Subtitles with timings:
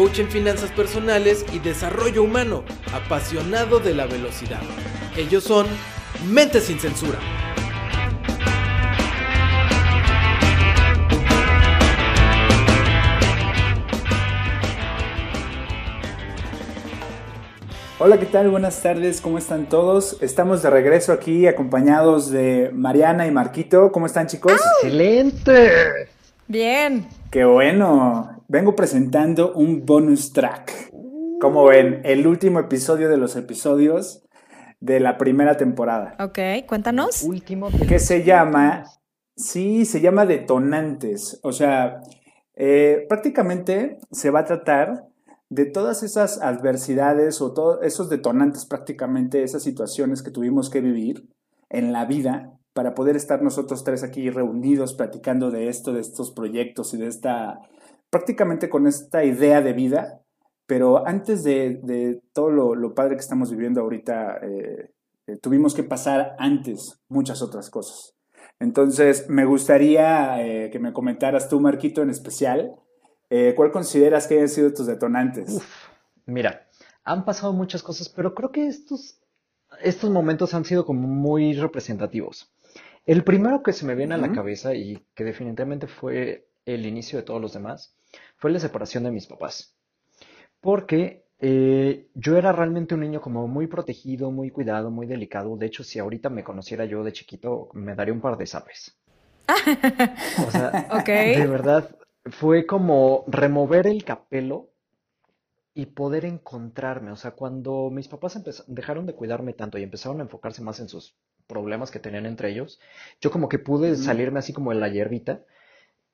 [0.00, 2.64] coach en finanzas personales y desarrollo humano,
[2.94, 4.62] apasionado de la velocidad.
[5.14, 5.66] Ellos son
[6.26, 7.18] Mente sin Censura.
[17.98, 18.48] Hola, ¿qué tal?
[18.48, 20.16] Buenas tardes, ¿cómo están todos?
[20.22, 23.92] Estamos de regreso aquí acompañados de Mariana y Marquito.
[23.92, 24.54] ¿Cómo están chicos?
[24.80, 26.08] ¡Excelente!
[26.48, 27.06] Bien.
[27.30, 28.39] Qué bueno.
[28.52, 30.90] Vengo presentando un bonus track.
[31.40, 34.24] Como ven, el último episodio de los episodios
[34.80, 36.16] de la primera temporada.
[36.18, 37.22] Ok, cuéntanos.
[37.22, 37.68] Último.
[37.86, 38.86] Que se llama,
[39.36, 41.38] sí, se llama detonantes.
[41.44, 42.00] O sea,
[42.56, 45.04] eh, prácticamente se va a tratar
[45.48, 51.28] de todas esas adversidades o todos esos detonantes prácticamente, esas situaciones que tuvimos que vivir
[51.68, 56.32] en la vida para poder estar nosotros tres aquí reunidos platicando de esto, de estos
[56.32, 57.60] proyectos y de esta,
[58.10, 60.20] prácticamente con esta idea de vida.
[60.66, 64.92] Pero antes de, de todo lo, lo, padre que estamos viviendo ahorita, eh,
[65.26, 68.14] eh, tuvimos que pasar antes muchas otras cosas.
[68.60, 72.76] Entonces, me gustaría eh, que me comentaras tú, Marquito, en especial,
[73.54, 75.54] ¿Cuál consideras que hayan sido tus detonantes?
[75.54, 75.88] Uf,
[76.26, 76.66] mira,
[77.04, 79.20] han pasado muchas cosas, pero creo que estos,
[79.80, 82.52] estos momentos han sido como muy representativos.
[83.06, 84.24] El primero que se me viene uh -huh.
[84.24, 87.96] a la cabeza y que definitivamente fue el inicio de todos los demás
[88.36, 89.74] fue la separación de mis papás.
[90.60, 95.56] Porque eh, yo era realmente un niño como muy protegido, muy cuidado, muy delicado.
[95.56, 98.96] De hecho, si ahorita me conociera yo de chiquito, me daría un par de zapes.
[100.46, 101.36] o sea, okay.
[101.36, 104.70] de verdad, fue como remover el capelo
[105.74, 107.10] y poder encontrarme.
[107.10, 110.88] O sea, cuando mis papás dejaron de cuidarme tanto y empezaron a enfocarse más en
[110.88, 111.16] sus
[111.46, 112.80] problemas que tenían entre ellos,
[113.20, 115.42] yo como que pude salirme así como en la hierbita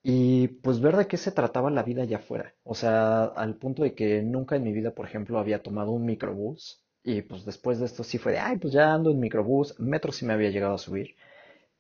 [0.09, 2.55] y pues ver de qué se trataba la vida allá afuera.
[2.63, 6.05] O sea, al punto de que nunca en mi vida, por ejemplo, había tomado un
[6.05, 9.79] microbús y pues después de esto sí fue de, ay, pues ya ando en microbús,
[9.81, 11.17] metro sí me había llegado a subir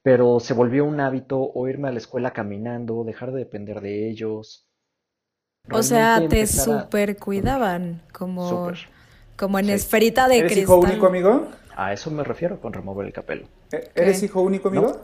[0.06, 4.08] pero se volvió un hábito o irme a la escuela caminando, dejar de depender de
[4.08, 4.64] ellos.
[5.64, 8.78] Realmente o sea, te super cuidaban, como, super.
[9.36, 9.72] como en sí.
[9.72, 10.78] esferita de ¿Eres cristal.
[10.78, 11.48] hijo único, amigo?
[11.74, 13.48] A eso me refiero con remover el capelo.
[13.96, 15.00] ¿Eres hijo único, amigo?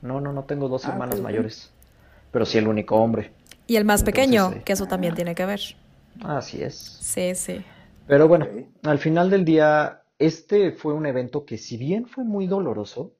[0.00, 1.24] No, no, no, no tengo dos ah, hermanos okay.
[1.24, 1.70] mayores,
[2.30, 3.32] pero sí el único hombre.
[3.66, 4.60] Y el más Entonces, pequeño, sí.
[4.64, 5.60] que eso también tiene que ver.
[6.22, 6.74] Así es.
[7.00, 7.64] Sí, sí.
[8.06, 8.66] Pero bueno, okay.
[8.84, 13.14] al final del día, este fue un evento que si bien fue muy doloroso,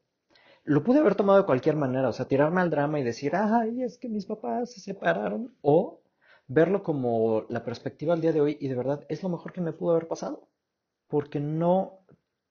[0.65, 3.83] lo pude haber tomado de cualquier manera, o sea, tirarme al drama y decir, ay,
[3.83, 6.01] es que mis papás se separaron, o
[6.47, 9.61] verlo como la perspectiva al día de hoy y de verdad es lo mejor que
[9.61, 10.49] me pudo haber pasado,
[11.07, 12.01] porque no,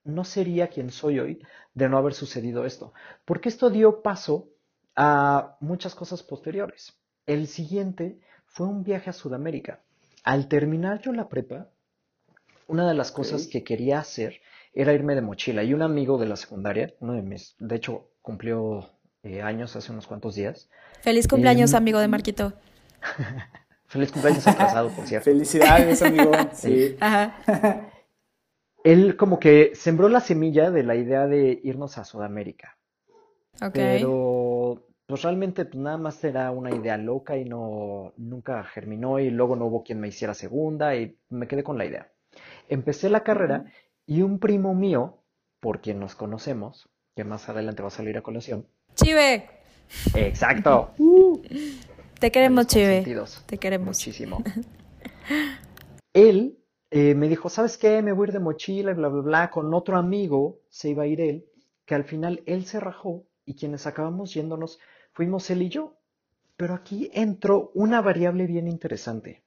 [0.04, 1.44] no sería quien soy hoy
[1.74, 2.94] de no haber sucedido esto,
[3.26, 4.50] porque esto dio paso
[4.98, 6.98] a muchas cosas posteriores.
[7.26, 9.80] El siguiente fue un viaje a Sudamérica.
[10.24, 11.70] Al terminar yo la prepa,
[12.68, 13.52] una de las cosas okay.
[13.52, 14.42] que quería hacer
[14.74, 15.64] era irme de mochila.
[15.64, 18.90] Y un amigo de la secundaria, uno de mis, de hecho, cumplió
[19.24, 20.68] eh, años hace unos cuantos días.
[21.02, 22.54] Feliz cumpleaños, eh, amigo de Marquito.
[23.86, 25.26] Feliz cumpleaños atrasado, por cierto.
[25.26, 26.32] Felicidades, amigo.
[26.54, 26.98] sí.
[27.00, 27.36] Ajá.
[28.84, 32.78] Él como que sembró la semilla de la idea de irnos a Sudamérica.
[33.62, 33.74] Ok.
[33.74, 34.57] Pero
[35.08, 39.56] pues realmente pues, nada más era una idea loca y no nunca germinó y luego
[39.56, 42.12] no hubo quien me hiciera segunda y me quedé con la idea.
[42.68, 43.66] Empecé la carrera
[44.06, 45.24] y un primo mío,
[45.62, 48.68] por quien nos conocemos, que más adelante va a salir a colación.
[48.96, 49.50] Chive.
[50.14, 50.94] Exacto.
[51.00, 51.42] Uh.
[52.20, 53.06] Te queremos, Chive.
[53.46, 53.88] Te queremos.
[53.88, 54.44] Muchísimo.
[56.14, 56.58] él
[56.90, 58.02] eh, me dijo, ¿sabes qué?
[58.02, 59.50] Me voy a ir de mochila y bla, bla, bla.
[59.52, 61.46] Con otro amigo se iba a ir él,
[61.86, 64.80] que al final él se rajó y quienes acabamos yéndonos
[65.18, 65.96] fuimos él y yo.
[66.58, 69.42] Pero aquí entró una variable bien interesante.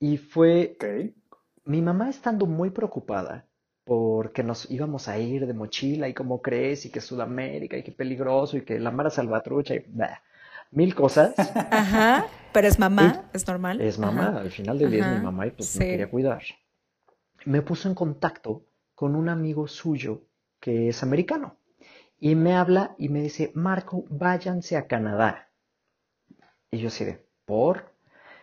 [0.00, 1.14] Y fue okay.
[1.64, 3.46] mi mamá estando muy preocupada
[3.84, 7.92] porque nos íbamos a ir de mochila y cómo crees y que Sudamérica y que
[7.92, 9.84] peligroso y que la Mara Salvatrucha y
[10.72, 11.34] mil cosas.
[11.70, 13.80] Ajá, pero es mamá, y es normal.
[13.80, 14.40] Es mamá, Ajá.
[14.40, 15.12] al final del día Ajá.
[15.12, 15.78] es mi mamá y pues sí.
[15.78, 16.42] me quería cuidar.
[17.44, 18.64] Me puso en contacto
[18.96, 20.22] con un amigo suyo
[20.58, 21.56] que es americano
[22.22, 25.50] y me habla y me dice, Marco, váyanse a Canadá.
[26.70, 27.92] Y yo así de, ¿por?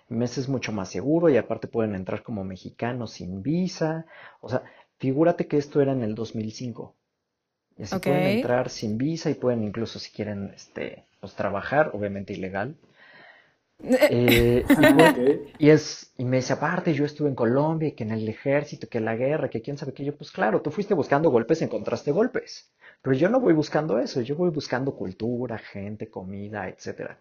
[0.10, 4.06] Mes es mucho más seguro y aparte pueden entrar como mexicanos sin visa.
[4.42, 4.64] O sea,
[4.98, 6.94] Figúrate que esto era en el 2005.
[7.78, 12.34] Y así pueden entrar sin visa y pueden incluso si quieren este, pues, trabajar, obviamente
[12.34, 12.76] ilegal.
[13.82, 14.66] Eh,
[15.58, 19.00] y, es, y me dice, aparte, yo estuve en Colombia que en el ejército, que
[19.00, 20.04] la guerra, que quién sabe qué.
[20.04, 22.70] Yo, pues claro, tú fuiste buscando golpes, encontraste golpes.
[23.02, 27.20] Pero yo no voy buscando eso, yo voy buscando cultura, gente, comida, etcétera.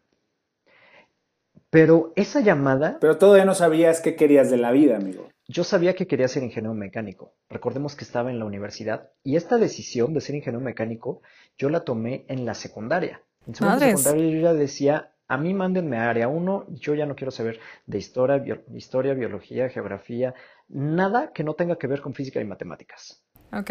[1.71, 2.99] Pero esa llamada...
[3.01, 5.29] Pero todavía no sabías qué querías de la vida, amigo.
[5.47, 7.35] Yo sabía que quería ser ingeniero mecánico.
[7.49, 11.23] Recordemos que estaba en la universidad y esta decisión de ser ingeniero mecánico
[11.57, 13.23] yo la tomé en la secundaria.
[13.47, 17.31] En secundaria yo ya decía, a mí mándenme a área 1, yo ya no quiero
[17.31, 18.43] saber de historia,
[18.75, 20.35] historia, biología, geografía,
[20.69, 23.25] nada que no tenga que ver con física y matemáticas.
[23.53, 23.71] Ok,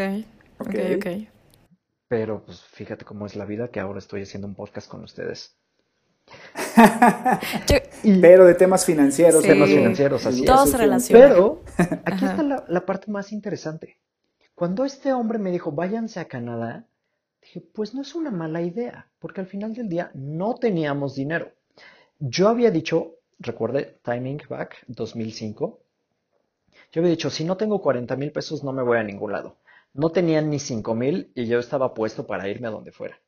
[0.59, 1.36] ok, ok.
[2.07, 5.55] Pero pues fíjate cómo es la vida que ahora estoy haciendo un podcast con ustedes.
[8.21, 9.43] Pero de temas financieros.
[9.43, 11.63] Temas financieros, así Todos se Pero
[12.05, 13.97] aquí está la, parte más interesante.
[14.55, 16.85] Cuando este hombre me dijo, váyanse a Canadá,
[17.41, 21.51] dije, pues no es una mala idea, porque al final del día no teníamos dinero.
[22.19, 25.79] Yo había dicho, recuerde, Timing Back 2005,
[26.91, 29.57] yo había dicho, si no tengo 40 mil pesos no me voy a ningún lado.
[29.97, 33.19] No tenían ni 5 mil y yo estaba puesto para irme a donde fuera.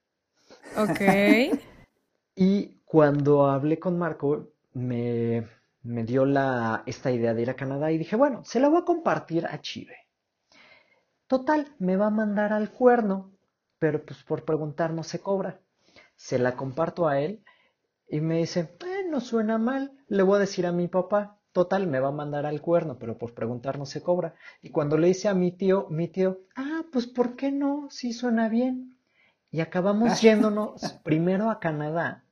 [0.78, 1.02] Ok.
[2.36, 5.48] y cuando hablé con Marco, me,
[5.82, 8.86] dio la, esta idea de ir a Canadá y dije, bueno, se la voy a
[8.86, 9.96] compartir a Chive.
[11.26, 13.32] Total, me va a mandar al cuerno,
[13.80, 15.60] pero pues por preguntar no se cobra.
[16.16, 17.44] Se la comparto a él
[18.08, 21.39] y me dice, eh, no suena mal, le voy a decir a mi papá.
[21.52, 24.36] Total, me va a mandar al cuerno, pero por preguntar no se cobra.
[24.62, 27.88] Y cuando le hice a mi tío, mi tío, ah, pues ¿por qué no?
[27.90, 28.96] Sí suena bien.
[29.52, 32.24] Y acabamos yéndonos primero a Canadá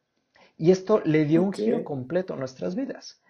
[0.58, 3.22] y esto le dio un giro completo a nuestras vidas,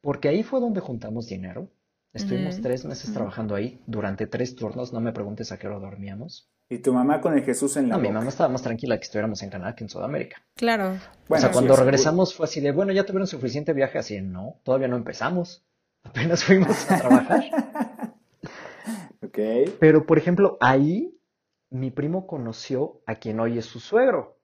[0.00, 1.68] porque ahí fue donde juntamos dinero.
[2.12, 6.48] Estuvimos tres meses trabajando ahí, durante tres turnos, no me preguntes a qué hora dormíamos.
[6.68, 9.04] ¿Y tu mamá con el Jesús en la No, mi mamá estaba más tranquila que
[9.04, 10.42] estuviéramos en Canadá que en Sudamérica.
[10.56, 10.98] Claro.
[11.28, 14.88] o sea, cuando regresamos fue así de, bueno, ya tuvieron suficiente viaje, así, no, todavía
[14.88, 15.64] no empezamos.
[16.02, 17.44] Apenas fuimos a trabajar.
[19.22, 19.38] ok.
[19.78, 21.18] Pero, por ejemplo, ahí
[21.70, 24.34] mi primo conoció a quien hoy es su suegro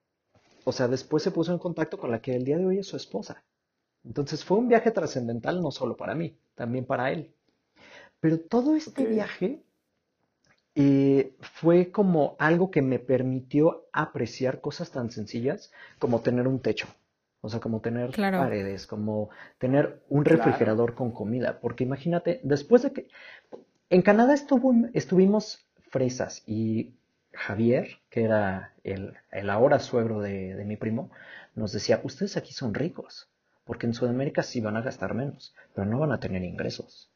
[0.64, 2.86] o sea, después se puso en contacto con la que el día de hoy es
[2.86, 3.44] su esposa.
[4.04, 7.34] Entonces fue un viaje trascendental no solo para mí, también para él.
[8.20, 9.62] Pero todo este viaje
[10.74, 16.86] eh, fue como algo que me permitió apreciar cosas tan sencillas como tener un techo.
[17.42, 21.58] O sea, como tener paredes, como tener un refrigerador con comida.
[21.60, 23.08] Porque imagínate, después de que...
[23.88, 26.94] En Canadá estuvo, estuvimos fresas y
[27.32, 29.14] Javier, que era el,
[29.48, 31.10] ahora suegro de, mi primo,
[31.54, 33.28] nos decía, ustedes aquí son ricos,
[33.64, 37.10] porque en Sudamérica sí van a gastar menos, pero no van a tener ingresos.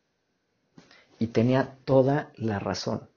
[1.19, 3.09] Y tenía toda la razón.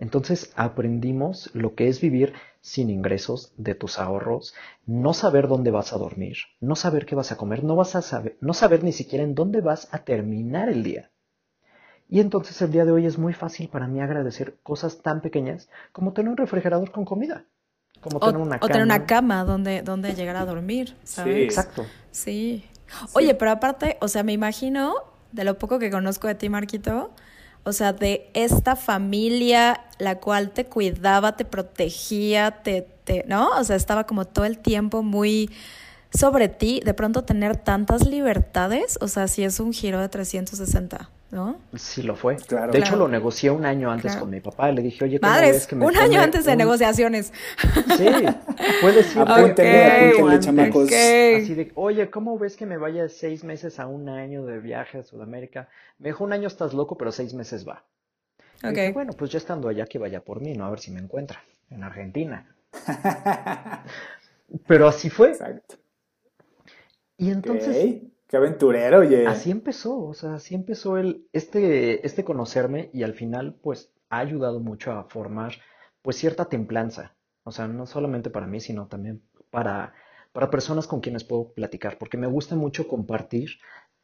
[0.00, 2.32] Entonces aprendimos lo que es vivir
[2.62, 4.54] sin ingresos de tus ahorros,
[4.86, 8.02] no saber dónde vas a dormir, no saber qué vas a comer, no vas a
[8.02, 11.10] saber, no saber ni siquiera en dónde vas a terminar el día.
[12.08, 15.68] Y entonces el día de hoy es muy fácil para mí agradecer cosas tan pequeñas
[15.92, 17.44] como tener un refrigerador con comida.
[18.00, 18.64] Como tener una cama.
[18.64, 21.36] O tener una cama donde, donde llegar a dormir, ¿sabes?
[21.36, 21.86] Sí, exacto.
[22.10, 22.64] Sí.
[23.12, 24.94] Oye, pero aparte, o sea, me imagino,
[25.30, 27.12] de lo poco que conozco de ti, Marquito,
[27.64, 33.50] o sea, de esta familia la cual te cuidaba, te protegía, te, te, ¿no?
[33.58, 35.50] O sea, estaba como todo el tiempo muy
[36.12, 41.10] sobre ti, de pronto tener tantas libertades, o sea, si es un giro de 360.
[41.30, 41.60] ¿No?
[41.76, 42.36] Sí lo fue.
[42.36, 42.72] Claro.
[42.72, 44.70] De hecho, lo negocié un año antes con mi papá.
[44.72, 47.32] Le dije, oye, ¿cómo ves que me un año antes de negociaciones.
[47.96, 48.08] Sí,
[48.80, 49.22] puedes ir.
[49.22, 50.86] Okay, chamacos.
[50.86, 54.98] Así de, oye, ¿cómo ves que me vaya seis meses a un año de viaje
[54.98, 55.68] a Sudamérica?
[55.98, 57.84] Me dijo, un año estás loco, pero seis meses va.
[58.62, 58.92] Okay.
[58.92, 60.66] bueno, pues ya estando allá, que vaya por mí, ¿no?
[60.66, 62.54] A ver si me encuentra en Argentina.
[64.66, 65.28] pero así fue.
[65.30, 65.76] Exacto.
[67.16, 68.02] Y entonces...
[68.30, 69.26] Qué aventurero, oye.
[69.26, 74.20] Así empezó, o sea, así empezó el, este, este conocerme y al final, pues, ha
[74.20, 75.54] ayudado mucho a formar,
[76.00, 77.16] pues, cierta templanza.
[77.42, 79.20] O sea, no solamente para mí, sino también
[79.50, 79.94] para,
[80.30, 83.50] para personas con quienes puedo platicar, porque me gusta mucho compartir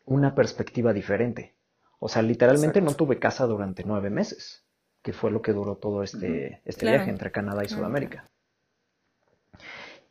[0.04, 1.54] una perspectiva diferente.
[2.00, 4.66] O sea, literalmente no tuve casa durante nueve meses,
[5.02, 8.28] que fue lo que duró todo este, este viaje entre Canadá y Sudamérica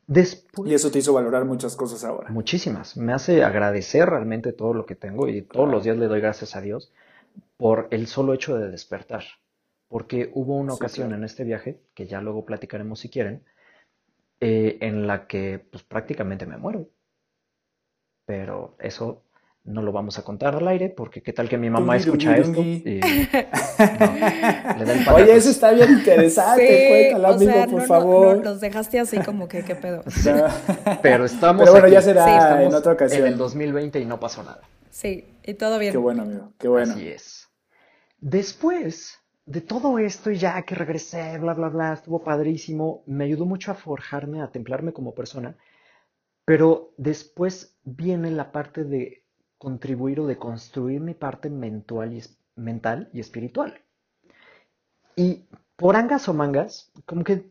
[0.08, 2.30] y eso te hizo valorar muchas cosas ahora.
[2.30, 2.96] Muchísimas.
[2.96, 6.56] Me hace agradecer realmente todo lo que tengo y todos los días le doy gracias
[6.56, 6.92] a Dios
[7.58, 9.24] por el solo hecho de despertar.
[9.88, 13.44] Porque hubo una ocasión en este viaje, que ya luego platicaremos si quieren,
[14.40, 16.90] eh, en la que pues prácticamente me muero.
[18.26, 19.25] Pero eso
[19.66, 22.62] no lo vamos a contar al aire porque qué tal que mi mamá escucha esto
[22.62, 22.84] y
[23.80, 26.66] no, le da el Oye, eso está bien interesante.
[26.68, 28.38] Sí, Cuéntalo, o amigo, sea, por no, favor.
[28.38, 30.04] no, los dejaste así como que, ¿qué pedo?
[31.02, 31.94] Pero estamos Pero bueno, aquí.
[31.94, 32.26] ya será
[32.60, 33.22] Sí, en otra ocasión.
[33.26, 34.62] En el 2020 y no pasó nada.
[34.92, 35.92] Sí, y todo bien.
[35.92, 36.54] Qué bueno, amigo.
[36.60, 36.94] Qué bueno.
[36.94, 37.50] Así es.
[38.20, 43.46] Después de todo esto y ya que regresé, bla, bla, bla, estuvo padrísimo, me ayudó
[43.46, 45.58] mucho a forjarme, a templarme como persona,
[46.46, 49.25] pero después viene la parte de
[49.66, 52.38] contribuir o de construir mi parte mental y, es-
[52.70, 53.72] mental y espiritual.
[55.18, 55.46] Y
[55.76, 57.50] por angas o mangas, como que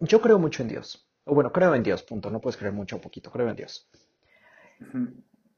[0.00, 1.08] yo creo mucho en Dios.
[1.24, 2.30] O bueno, creo en Dios, punto.
[2.30, 3.88] No puedes creer mucho o poquito, creo en Dios.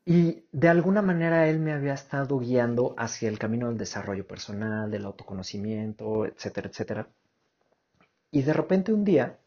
[0.06, 4.90] Y de alguna manera él me había estado guiando hacia el camino del desarrollo personal,
[4.90, 7.08] del autoconocimiento, etcétera, etcétera.
[8.30, 9.38] Y de repente un día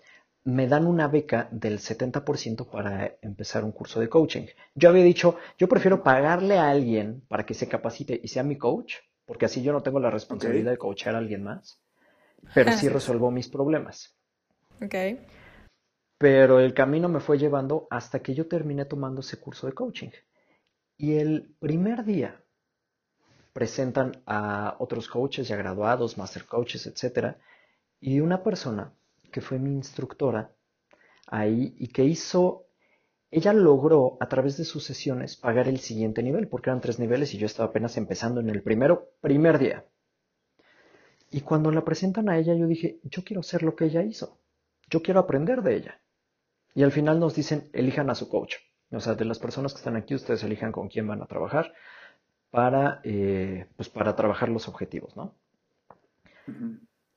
[0.48, 4.46] me dan una beca del 70% para empezar un curso de coaching.
[4.76, 8.58] Yo había dicho, yo prefiero pagarle a alguien para que se capacite y sea mi
[8.58, 11.84] coach, porque así yo no tengo la responsabilidad de coachar a alguien más,
[12.54, 14.16] pero sí resuelvo mis problemas.
[14.82, 15.20] Ok.
[16.18, 20.12] Pero el camino me fue llevando hasta que yo terminé tomando ese curso de coaching.
[20.96, 22.42] Y el primer día
[23.52, 27.38] presentan a otros coaches ya graduados, master coaches, etcétera,
[28.00, 28.94] y una persona
[29.32, 30.52] que fue mi instructora
[31.28, 32.68] ahí y que hizo,
[33.32, 37.34] ella logró a través de sus sesiones pagar el siguiente nivel, porque eran tres niveles
[37.34, 39.86] y yo estaba apenas empezando en el primero, primer día.
[41.30, 44.40] Y cuando la presentan a ella, yo dije, yo quiero hacer lo que ella hizo,
[44.90, 46.02] yo quiero aprender de ella.
[46.74, 48.56] Y al final nos dicen, elijan a su coach.
[48.92, 51.74] O sea, de las personas que están aquí, ustedes elijan con quién van a trabajar
[52.50, 55.36] para, eh, pues para trabajar los objetivos, ¿no?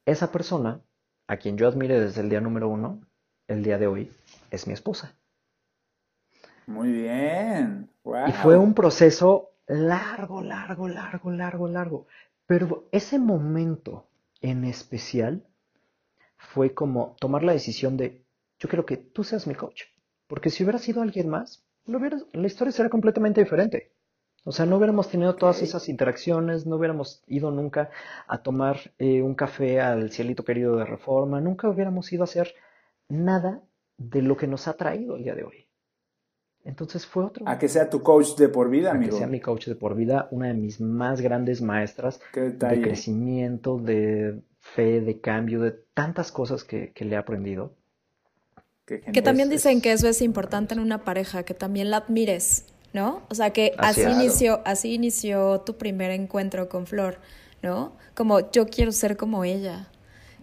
[0.05, 0.81] Esa persona,
[1.31, 3.01] a quien yo admiré desde el día número uno,
[3.47, 4.11] el día de hoy,
[4.51, 5.15] es mi esposa.
[6.67, 7.89] Muy bien.
[8.03, 8.27] Wow.
[8.27, 12.07] Y fue un proceso largo, largo, largo, largo, largo.
[12.47, 14.09] Pero ese momento
[14.41, 15.47] en especial
[16.37, 18.25] fue como tomar la decisión de,
[18.59, 19.85] yo quiero que tú seas mi coach.
[20.27, 23.93] Porque si hubiera sido alguien más, lo hubiera- la historia sería completamente diferente.
[24.45, 27.91] O sea, no hubiéramos tenido todas esas interacciones, no hubiéramos ido nunca
[28.27, 32.55] a tomar eh, un café al cielito querido de Reforma, nunca hubiéramos ido a hacer
[33.09, 33.63] nada
[33.99, 35.67] de lo que nos ha traído el día de hoy.
[36.65, 39.19] Entonces fue otro A que sea tu coach de por vida, a que amigo.
[39.19, 44.43] sea mi coach de por vida, una de mis más grandes maestras de crecimiento, de
[44.59, 47.75] fe, de cambio, de tantas cosas que, que le he aprendido.
[48.85, 52.67] Qué Que también dicen que eso es importante en una pareja, que también la admires,
[52.93, 53.23] ¿no?
[53.31, 57.19] O sea, que Así inició, así inició tu primer encuentro con Flor,
[57.63, 57.93] ¿no?
[58.15, 59.89] Como yo quiero ser como ella.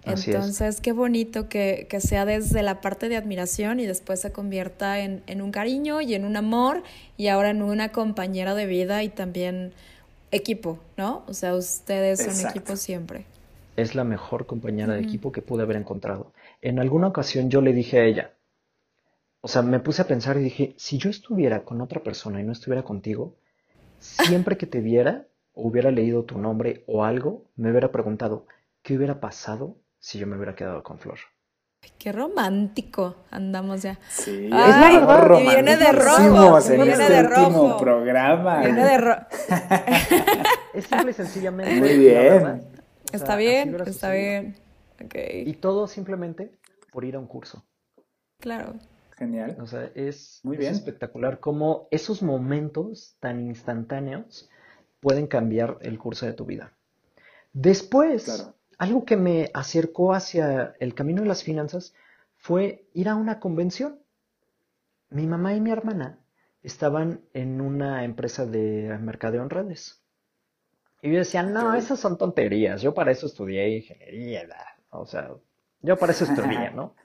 [0.05, 0.35] Así es.
[0.35, 4.99] Entonces, qué bonito que, que sea desde la parte de admiración y después se convierta
[4.99, 6.83] en, en un cariño y en un amor
[7.17, 9.73] y ahora en una compañera de vida y también
[10.31, 11.23] equipo, ¿no?
[11.27, 13.25] O sea, ustedes son equipo siempre.
[13.75, 16.33] Es la mejor compañera de equipo que pude haber encontrado.
[16.61, 18.36] En alguna ocasión yo le dije a ella,
[19.41, 22.43] o sea, me puse a pensar y dije, si yo estuviera con otra persona y
[22.43, 23.35] no estuviera contigo,
[23.99, 28.45] siempre que te viera o hubiera leído tu nombre o algo, me hubiera preguntado,
[28.83, 31.17] ¿qué hubiera pasado si yo me hubiera quedado con Flor?
[31.83, 33.99] Ay, Qué romántico andamos ya.
[34.09, 37.77] Sí, Ay, es la y viene de rojo, en viene este de rojo.
[37.77, 38.59] programa.
[38.61, 39.17] Viene de ro-
[40.73, 41.75] Es simple y sencillamente.
[41.75, 42.13] Muy bien.
[42.43, 42.61] verdad.
[42.61, 44.13] O sea, Está bien, está sucedido.
[44.13, 44.55] bien.
[45.05, 45.15] Ok,
[45.45, 46.51] Y todo simplemente
[46.91, 47.63] por ir a un curso.
[48.39, 48.73] claro.
[49.17, 49.57] Genial.
[49.59, 50.73] O sea, es, Muy es bien.
[50.73, 54.49] espectacular cómo esos momentos tan instantáneos
[54.99, 56.73] pueden cambiar el curso de tu vida.
[57.53, 58.53] Después, Claro.
[58.77, 61.93] algo que me acercó hacia el camino de las finanzas
[62.37, 63.99] fue ir a una convención.
[65.09, 66.19] Mi mamá y mi hermana
[66.61, 70.01] estaban en una empresa de mercadeo en redes.
[71.01, 72.81] Y yo decía, no, esas son tonterías.
[72.81, 74.45] Yo para eso estudié ingeniería.
[74.45, 74.65] bla".
[74.89, 75.31] O sea,
[75.81, 76.95] yo para eso estudié, ¿no?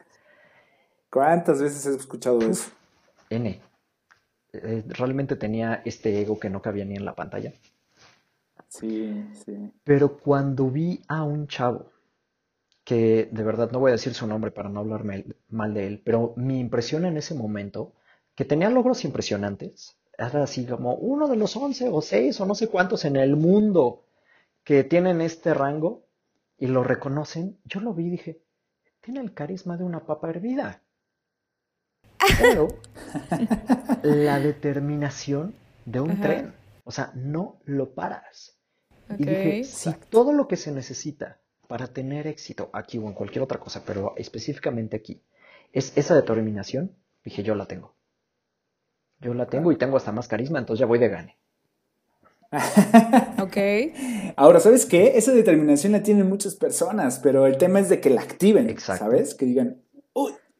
[1.13, 2.71] ¿Cuántas veces he escuchado eso?
[3.29, 3.61] N.
[4.55, 7.53] Eh, realmente tenía este ego que no cabía ni en la pantalla.
[8.67, 9.71] Sí, sí.
[9.85, 11.93] Pero cuando vi a un chavo,
[12.83, 15.87] que de verdad no voy a decir su nombre para no hablar mal mal de
[15.87, 17.93] él, pero mi impresión en ese momento,
[18.35, 22.55] que tenía logros impresionantes, era así como uno de los 11 o 6 o no
[22.55, 24.07] sé cuántos en el mundo
[24.65, 26.07] que tienen este rango
[26.57, 28.41] y lo reconocen, yo lo vi y dije,
[29.03, 30.81] tiene el carisma de una papa hervida.
[32.41, 32.69] Pero
[34.03, 36.23] la determinación de un Ajá.
[36.23, 38.59] tren, o sea, no lo paras.
[39.19, 43.43] Y dije, si todo lo que se necesita para tener éxito aquí o en cualquier
[43.43, 45.23] otra cosa, pero específicamente aquí,
[45.73, 47.97] es esa determinación, dije, yo la tengo.
[49.21, 51.39] Yo la tengo y tengo hasta más carisma, entonces ya voy de gane.
[53.39, 53.57] ok.
[54.37, 55.17] Ahora, ¿sabes qué?
[55.17, 59.05] Esa determinación la tienen muchas personas, pero el tema es de que la activen, Exacto.
[59.05, 59.35] ¿sabes?
[59.35, 59.82] Que digan,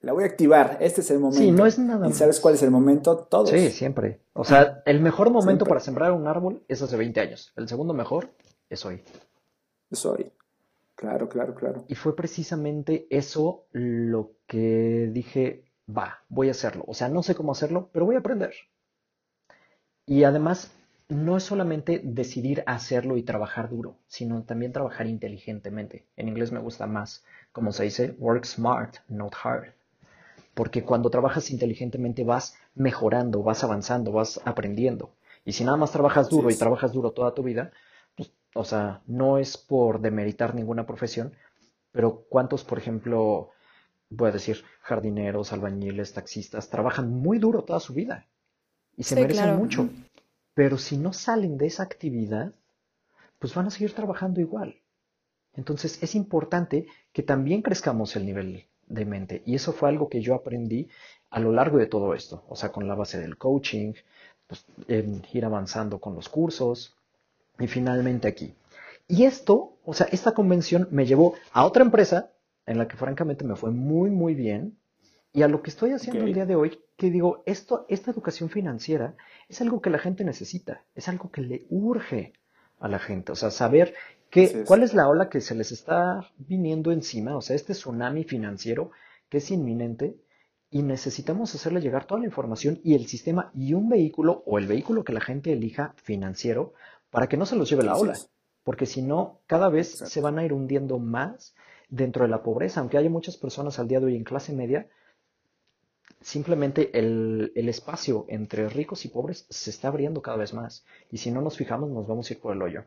[0.03, 1.39] la voy a activar, este es el momento.
[1.39, 3.19] Sí, no es nada ¿Y sabes cuál es el momento?
[3.19, 3.51] Todos.
[3.51, 4.21] Sí, siempre.
[4.33, 5.69] O sea, el mejor momento Siempre.
[5.69, 7.53] para sembrar un árbol es hace 20 años.
[7.57, 8.31] El segundo mejor
[8.69, 9.03] es hoy.
[9.93, 10.33] Soy.
[10.97, 11.85] Claro, claro, claro.
[11.89, 16.85] Y fue precisamente eso lo que dije, va, voy a hacerlo.
[16.89, 18.55] O sea, no sé cómo hacerlo, pero voy a aprender.
[20.07, 20.73] Y además,
[21.09, 26.07] no es solamente decidir hacerlo y trabajar duro, sino también trabajar inteligentemente.
[26.17, 29.73] En inglés me gusta más, como se dice, work smart, not hard.
[30.55, 35.15] Porque cuando trabajas inteligentemente vas mejorando, vas avanzando, vas aprendiendo.
[35.45, 37.73] Y si nada más trabajas duro y trabajas duro toda tu vida,
[38.17, 41.33] pues, o sea, no es por demeritar ninguna profesión,
[41.93, 43.51] pero ¿cuántos, por ejemplo,
[44.11, 48.29] voy a decir, jardineros, albañiles, taxistas, trabajan muy duro toda su vida
[48.97, 49.57] y se Sí, merecen claro.
[49.57, 49.91] mucho?
[50.55, 52.55] Pero si no salen de esa actividad,
[53.39, 54.77] pues van a seguir trabajando igual.
[55.55, 59.43] Entonces es importante que también crezcamos el nivel de mente.
[59.47, 60.89] Y eso fue algo que yo aprendí
[61.31, 62.45] a lo largo de todo esto.
[62.49, 63.95] O sea, con la base del coaching,
[64.47, 66.95] pues, en ir avanzando con los cursos
[67.59, 68.55] y finalmente aquí.
[69.09, 72.31] Y esto, o sea, esta convención me llevó a otra empresa
[72.67, 74.79] en la que francamente me fue muy, muy bien.
[75.33, 78.51] Y a lo que estoy haciendo el día de hoy, que digo, esto, esta educación
[78.51, 79.17] financiera
[79.49, 82.35] es algo que la gente necesita, es algo que le urge
[82.79, 83.33] a la gente.
[83.33, 83.95] O sea, saber
[84.41, 84.57] es.
[84.65, 88.91] cuál es la ola que se les está viniendo encima, o sea, este tsunami financiero
[89.29, 90.17] que es inminente
[90.71, 94.67] y necesitamos hacerle llegar toda la información y el sistema y un vehículo o el
[94.67, 96.73] vehículo que la gente elija financiero
[97.11, 98.13] para que no se los lleve la Así ola.
[98.13, 98.31] es.
[98.65, 100.11] Porque si no, cada vez Exacto.
[100.11, 101.55] se van a ir hundiendo más
[101.91, 102.81] dentro de la pobreza.
[102.81, 104.89] Aunque haya muchas personas al día de hoy en clase media,
[106.23, 110.85] simplemente el, el espacio entre ricos y pobres se está abriendo cada vez más.
[111.11, 112.85] Y si no nos fijamos, nos vamos a ir por el hoyo.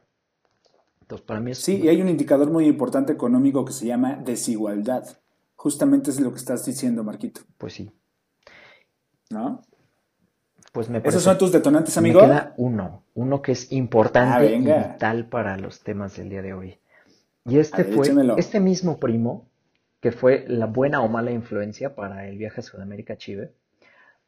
[1.05, 1.59] Entonces, para mí es...
[1.59, 5.05] Sí, y hay un indicador muy importante económico que se llama desigualdad.
[5.55, 7.91] Justamente es lo que estás diciendo, Marquito, Pues sí.
[9.29, 9.61] ¿no?
[10.71, 11.19] Pues me ¿Esos parece...
[11.23, 12.21] son tus detonantes, Me amigo?
[12.21, 16.53] queda uno, uno que es importante Ah, y vital para los temas del día de
[16.53, 16.79] hoy.
[17.45, 18.37] Y este ver, fue, échamelo.
[18.37, 19.47] este mismo primo,
[20.01, 23.53] que fue la buena o mala influencia para el viaje a Sudamérica Chile,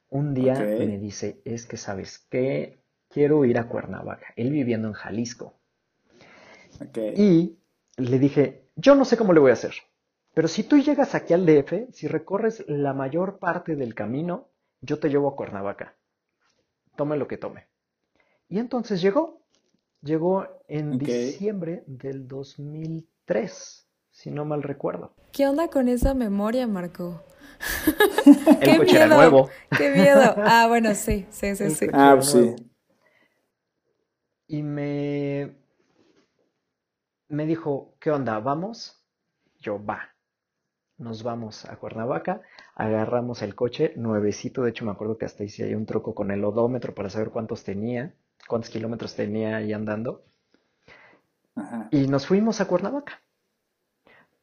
[0.10, 4.94] un día me dice, es que sabes que quiero ir a Cuernavaca, él viviendo en
[4.94, 5.57] Jalisco.
[7.16, 7.58] Y
[7.98, 9.74] le dije, yo no sé cómo le voy a hacer,
[10.34, 14.50] pero si tú llegas aquí al DF, si recorres la mayor parte del camino,
[14.82, 15.96] yo te llevo a Cuernavaca.
[16.96, 17.68] Tome lo que tome.
[18.50, 19.42] Y entonces llegó.
[20.02, 25.16] Llegó en diciembre del 2003, si no mal recuerdo.
[25.32, 27.24] ¿Qué onda con esa memoria, Marco?
[28.60, 29.16] El ¡Qué coche era miedo!
[29.16, 29.50] nuevo.
[29.76, 30.40] ¡Qué miedo!
[30.44, 31.88] Ah, bueno, sí, sí, sí, sí.
[31.92, 32.56] Ah, era sí.
[34.48, 35.56] Y me,
[37.30, 38.40] me dijo, ¿qué onda?
[38.40, 39.04] ¿Vamos?
[39.60, 40.10] Yo, va.
[40.98, 42.42] Nos vamos a Cuernavaca,
[42.74, 46.32] agarramos el coche, nuevecito, de hecho me acuerdo que hasta hice ahí un truco con
[46.32, 48.16] el odómetro para saber cuántos tenía,
[48.48, 50.24] cuántos kilómetros tenía ahí andando,
[51.56, 51.88] Ajá.
[51.92, 53.22] y nos fuimos a Cuernavaca.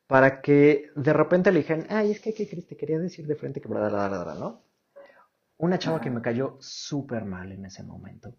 [0.07, 2.69] Para que de repente le dijeran, ay, es que, ¿qué crees?
[2.69, 4.63] Te quería decir de frente que bla, bla, bla, bla, ¿no?
[5.57, 8.35] Una chava que me cayó súper mal en ese momento,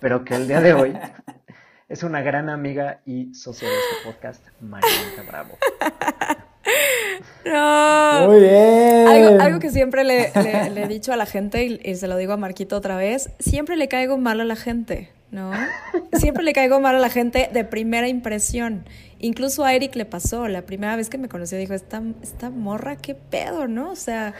[0.00, 0.92] pero que el día de hoy
[1.88, 5.56] es una gran amiga y socia de este podcast, Marianita Bravo.
[7.44, 8.26] No.
[8.26, 9.06] Muy bien.
[9.06, 12.08] Algo, algo que siempre le, le- le he dicho a la gente y, y se
[12.08, 15.52] lo digo a Marquito otra vez, siempre le caigo mal a la gente, ¿no?
[16.14, 18.84] Siempre le caigo mal a la gente de primera impresión.
[19.20, 22.96] Incluso a Eric le pasó, la primera vez que me conoció dijo, esta, esta morra,
[22.96, 23.92] qué pedo, ¿no?
[23.92, 24.34] O sea,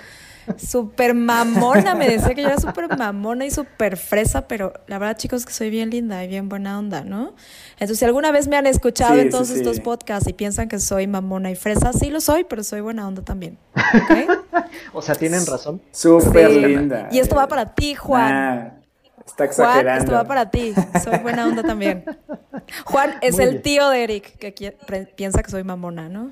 [0.57, 5.17] súper mamona, me decía que yo era súper mamona y súper fresa, pero la verdad
[5.17, 7.35] chicos que soy bien linda y bien buena onda, ¿no?
[7.75, 9.55] Entonces si alguna vez me han escuchado Sí, en todos sí.
[9.55, 13.07] estos podcasts y piensan que soy mamona y fresa, sí lo soy, pero soy buena
[13.07, 13.59] onda también.
[13.75, 14.41] ¿ok?
[14.93, 15.81] O sea, tienen razón.
[15.93, 16.61] Súper Sí.
[16.61, 17.09] linda.
[17.11, 18.33] Y esto va para ti, Juan.
[18.33, 18.73] Ah,
[19.27, 20.05] está Juan, exagerando.
[20.05, 20.75] esto va para ti.
[21.03, 22.05] Soy buena onda también.
[22.85, 23.63] Juan es Muy el bien.
[23.63, 24.77] tío de Eric que
[25.17, 26.31] piensa que soy mamona, ¿no?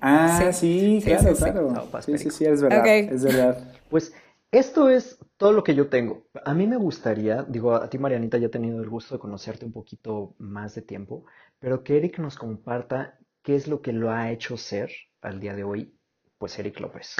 [0.00, 0.52] Ah, Sí.
[0.52, 1.70] sí, Sí, claro, sí, claro.
[1.70, 2.86] No, pas sí, sí, es verdad.
[2.86, 3.72] Es verdad.
[3.88, 4.12] Pues
[4.50, 6.26] esto es todo lo que yo tengo.
[6.44, 9.64] A mí me gustaría, digo, a ti Marianita ya he tenido el gusto de conocerte
[9.64, 11.24] un poquito más de tiempo,
[11.58, 15.54] pero que Eric nos comparta qué es lo que lo ha hecho ser al día
[15.54, 15.94] de hoy,
[16.38, 17.16] pues Eric López.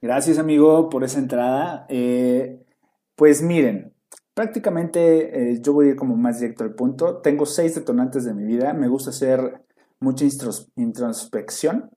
[0.00, 1.86] Gracias, amigo, por esa entrada.
[1.88, 2.62] Eh,
[3.16, 3.94] pues miren,
[4.34, 7.18] prácticamente eh, yo voy a ir como más directo al punto.
[7.18, 8.74] Tengo seis detonantes de mi vida.
[8.74, 9.64] Me gusta hacer
[10.04, 10.24] mucha
[10.76, 11.90] introspección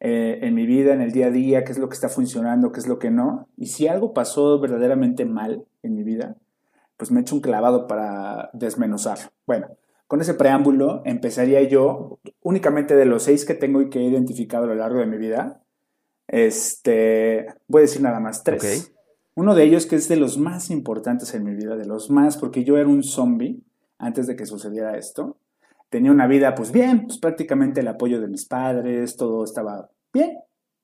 [0.00, 2.72] eh, en mi vida, en el día a día, qué es lo que está funcionando,
[2.72, 3.48] qué es lo que no.
[3.56, 6.36] Y si algo pasó verdaderamente mal en mi vida,
[6.96, 9.30] pues me echo un clavado para desmenuzarlo.
[9.46, 9.68] Bueno,
[10.06, 14.64] con ese preámbulo empezaría yo, únicamente de los seis que tengo y que he identificado
[14.64, 15.62] a lo largo de mi vida,
[16.26, 18.92] este, voy a decir nada más tres.
[19.34, 22.36] Uno de ellos que es de los más importantes en mi vida, de los más,
[22.36, 23.62] porque yo era un zombie
[23.98, 25.36] antes de que sucediera esto.
[25.90, 30.38] Tenía una vida, pues bien, pues prácticamente el apoyo de mis padres, todo estaba bien,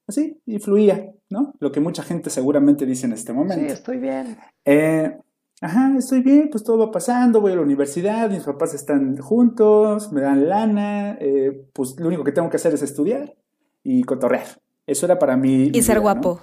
[0.07, 1.55] así, y fluía, ¿no?
[1.61, 3.65] Lo que mucha gente seguramente dice en este momento.
[3.65, 4.37] Sí, estoy bien.
[4.65, 5.17] Eh,
[5.61, 10.13] ajá, estoy bien, pues todo va pasando, voy a la universidad, mis papás están juntos,
[10.13, 13.33] me dan lana, eh, pues lo único que tengo que hacer es estudiar
[13.85, 14.47] y cotorrear.
[14.89, 15.71] Eso era para mí.
[15.73, 16.41] Y ser guapo.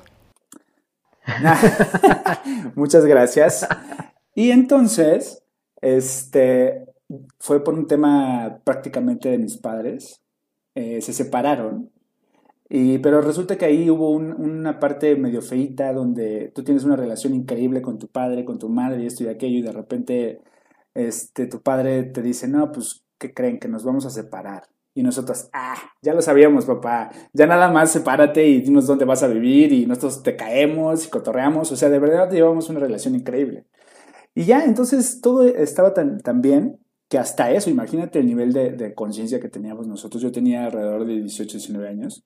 [2.75, 3.67] Muchas gracias.
[4.35, 5.43] Y entonces,
[5.81, 6.85] este,
[7.39, 10.21] fue por un tema prácticamente de mis padres.
[10.75, 11.91] Eh, se separaron
[12.75, 17.35] y, pero resulta que ahí hubo una parte medio feita donde tú tienes una relación
[17.35, 20.41] increíble con tu padre, con tu madre y esto y aquello, y de repente
[20.95, 23.59] este, tu padre te dice, no, pues, ¿qué creen?
[23.59, 24.63] Que nos vamos a separar.
[24.95, 29.21] Y nosotros, ah, ya lo sabíamos, papá, ya nada más sepárate y dinos dónde vas
[29.21, 33.13] a vivir y nosotros te caemos y cotorreamos, o sea, de verdad llevamos una relación
[33.13, 33.65] increíble.
[34.33, 36.79] Y ya, entonces todo estaba tan, tan bien
[37.13, 41.05] que hasta eso, imagínate el nivel de, de conciencia que teníamos nosotros, yo tenía alrededor
[41.05, 42.25] de 18, 19 años,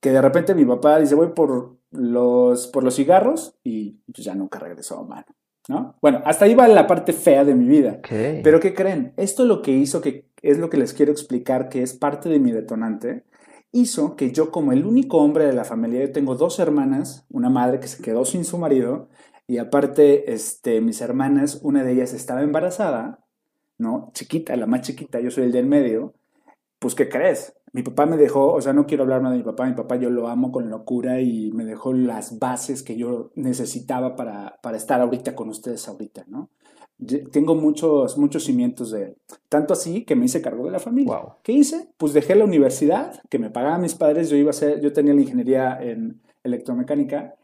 [0.00, 4.34] que de repente mi papá dice, voy por los, por los cigarros y pues ya
[4.34, 5.26] nunca regresó, mano.
[5.68, 5.94] ¿No?
[6.00, 8.00] Bueno, hasta ahí va la parte fea de mi vida.
[8.42, 9.12] Pero ¿qué creen?
[9.18, 12.38] Esto lo que hizo, que es lo que les quiero explicar, que es parte de
[12.38, 13.26] mi detonante,
[13.72, 17.50] hizo que yo como el único hombre de la familia, yo tengo dos hermanas, una
[17.50, 19.10] madre que se quedó sin su marido,
[19.46, 23.25] y aparte, este, mis hermanas, una de ellas estaba embarazada,
[23.78, 24.10] ¿no?
[24.14, 26.14] Chiquita, la más chiquita, yo soy el del medio,
[26.78, 27.56] pues ¿qué crees?
[27.76, 29.96] mi papá me dejó, o sea, no quiero hablar más de mi papá, mi papá
[29.96, 34.78] yo lo amo con locura y me dejó las bases que yo necesitaba para, para
[34.78, 36.48] estar ahorita con ustedes ahorita, ¿no?
[37.30, 39.16] tengo muchos, muchos cimientos de él.
[39.50, 41.36] Tanto así que me hice cargo de la familia.
[41.42, 41.90] ¿Qué hice?
[41.98, 45.12] Pues dejé la universidad, que me pagaban mis padres, yo iba a ser, yo tenía
[45.12, 47.34] la ingeniería en electromecánica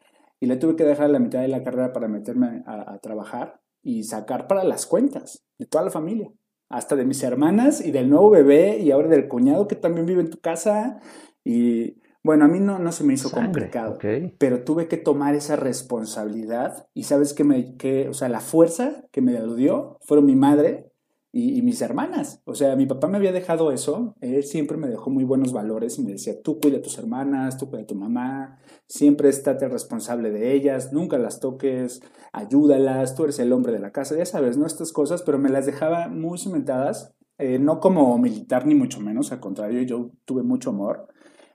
[0.41, 4.05] y le tuve que dejar la mitad de la carrera para meterme a trabajar y
[4.05, 6.31] sacar para las cuentas de toda la familia
[6.69, 10.23] hasta de mis hermanas y del nuevo bebé y ahora del cuñado que también vive
[10.23, 11.01] en tu casa.
[11.45, 13.99] Y bueno, a mí no, no se me hizo complicado,
[14.39, 19.05] pero tuve que tomar esa responsabilidad y sabes que me, que, o sea, la fuerza
[19.13, 20.92] que me lo dio fueron mi madre
[21.35, 22.43] y, mis hermanas.
[22.45, 25.99] O sea, mi papá me había dejado eso, él siempre me dejó muy buenos valores
[25.99, 29.67] y me decía, tú cuida a tus hermanas, tú cuida a tu mamá, siempre estate
[29.69, 34.27] responsable de ellas, nunca las toques, ayúdalas, tú eres el hombre de la casa, ya
[34.27, 34.67] sabes, ¿no?
[34.67, 39.33] Estas cosas, pero me las dejaba muy cimentadas, eh, no como militar ni mucho menos,
[39.33, 41.09] al contrario, yo tuve mucho amor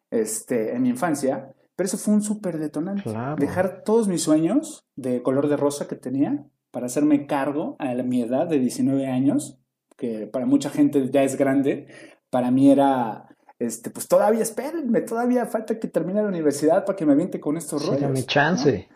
[0.10, 3.04] este, en mi infancia, pero eso fue un súper detonante.
[3.38, 8.24] Dejar todos mis sueños de color de rosa que tenía para hacerme cargo a mi
[8.24, 9.60] edad de 19 años
[9.98, 11.88] que para mucha gente ya es grande,
[12.30, 17.06] para mí era, este, pues todavía espérenme, todavía falta que termine la universidad para que
[17.06, 18.02] me aviente con estos rollos.
[18.02, 18.88] Dame chance.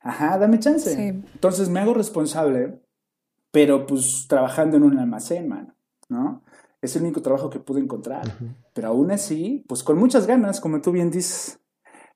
[0.00, 1.08] Ajá, dame chance.
[1.08, 2.80] Entonces me hago responsable,
[3.50, 5.74] pero pues trabajando en un almacén, mano,
[6.08, 6.42] ¿no?
[6.80, 8.22] Es el único trabajo que pude encontrar.
[8.72, 11.58] Pero aún así, pues con muchas ganas, como tú bien dices.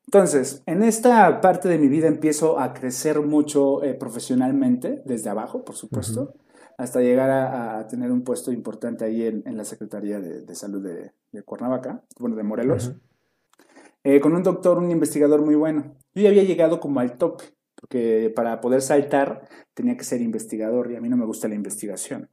[0.06, 5.64] Entonces, en esta parte de mi vida empiezo a crecer mucho eh, profesionalmente, desde abajo,
[5.64, 6.34] por supuesto
[6.78, 12.02] hasta llegar a, tener un puesto importante ahí en, la Secretaría de, Salud de, Cuernavaca,
[12.18, 12.92] bueno, de Morelos,
[14.04, 15.96] eh, con un doctor, un investigador muy bueno.
[16.14, 17.42] Yo ya había llegado como al top,
[17.74, 21.54] porque para poder saltar tenía que ser investigador y a mí no me gusta la
[21.54, 22.28] investigación.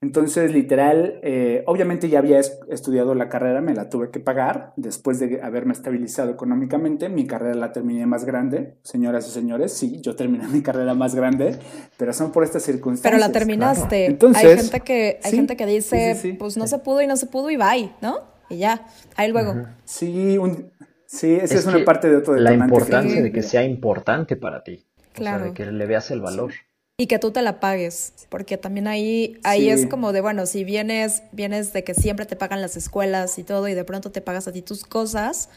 [0.00, 5.18] Entonces, literal, eh, obviamente ya había estudiado la carrera, me la tuve que pagar después
[5.18, 7.08] de haberme estabilizado económicamente.
[7.08, 9.72] Mi carrera la terminé más grande, señoras y señores.
[9.72, 11.58] Sí, yo terminé mi carrera más grande,
[11.96, 13.12] pero son por estas circunstancias.
[13.12, 14.06] Pero la terminaste.
[14.06, 17.26] Entonces, hay gente que, hay gente que dice, pues no se pudo y no se
[17.26, 18.20] pudo y bye, ¿no?
[18.48, 19.66] Y ya, ahí luego.
[19.84, 20.38] Sí,
[21.06, 24.86] sí, esa es, una parte de otro La importancia de que sea importante para ti.
[25.12, 25.36] Claro.
[25.36, 26.52] O sea, de que le veas el valor.
[27.00, 30.64] Y que tú te la pagues, porque también ahí, ahí es como de, bueno, si
[30.64, 34.20] vienes, vienes de que siempre te pagan las escuelas y todo, y de pronto te
[34.20, 35.48] pagas a ti tus cosas,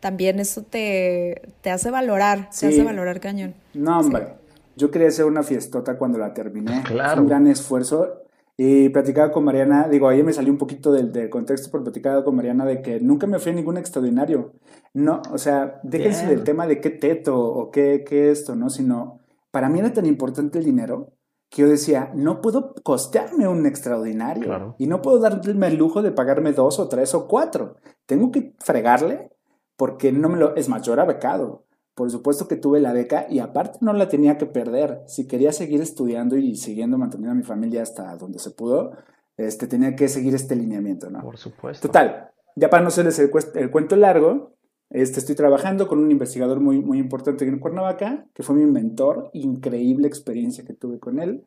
[0.00, 3.54] también eso te, te hace valorar, te hace valorar cañón.
[3.74, 4.34] No, hombre,
[4.74, 6.82] yo quería hacer una fiestota cuando la terminé.
[6.84, 7.22] Claro.
[7.22, 8.24] un gran esfuerzo.
[8.56, 12.24] Y platicaba con Mariana, digo, ahí me salió un poquito del, del contexto, pero platicaba
[12.24, 14.54] con Mariana de que nunca me fui a ningún extraordinario.
[14.94, 18.68] No, o sea, déjense del tema de qué teto o qué, qué esto, ¿no?
[18.68, 19.17] Sino
[19.50, 21.12] para mí era tan importante el dinero
[21.50, 26.12] que yo decía, no puedo costearme un extraordinario y no puedo darme el lujo de
[26.12, 27.76] pagarme dos o tres o cuatro.
[28.06, 29.30] Tengo que fregarle
[29.76, 30.54] porque no me lo...
[30.56, 34.08] Es más, yo era becado, por supuesto que tuve la beca y aparte no la
[34.08, 35.02] tenía que perder.
[35.06, 38.92] Si quería seguir estudiando y siguiendo manteniendo a mi familia hasta donde se pudo,
[39.38, 41.22] este, tenía que seguir este lineamiento, ¿no?
[41.22, 41.88] Por supuesto.
[41.88, 44.57] Total, ya para no hacerles el, el cuento largo,
[44.90, 49.30] este, estoy trabajando con un investigador muy, muy importante en Cuernavaca, que fue mi mentor,
[49.34, 51.44] increíble experiencia que tuve con él.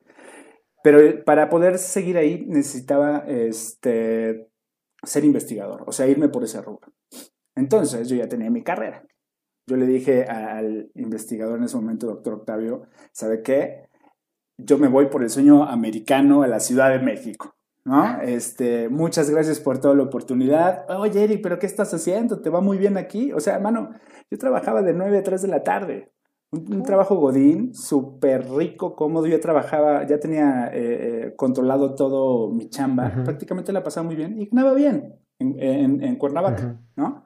[0.84, 4.48] Pero para poder seguir ahí necesitaba este,
[5.04, 6.94] ser investigador, o sea, irme por ese rubro.
[7.56, 9.06] Entonces yo ya tenía mi carrera.
[9.68, 13.88] Yo le dije al investigador en ese momento, doctor Octavio, ¿sabe qué?
[14.58, 18.22] Yo me voy por el sueño americano a la Ciudad de México, ¿no?
[18.22, 20.86] Este, muchas gracias por toda la oportunidad.
[20.90, 22.42] Oye, Eric, ¿pero qué estás haciendo?
[22.42, 23.32] ¿Te va muy bien aquí?
[23.34, 23.92] O sea, hermano,
[24.30, 26.12] yo trabajaba de 9 a 3 de la tarde.
[26.52, 29.26] Un, trabajo godín, súper rico, cómodo.
[29.26, 33.10] Yo trabajaba, ya tenía eh, eh, controlado todo mi chamba.
[33.24, 37.26] Prácticamente la pasaba muy bien y ganaba bien en, en, Cuernavaca, ¿no?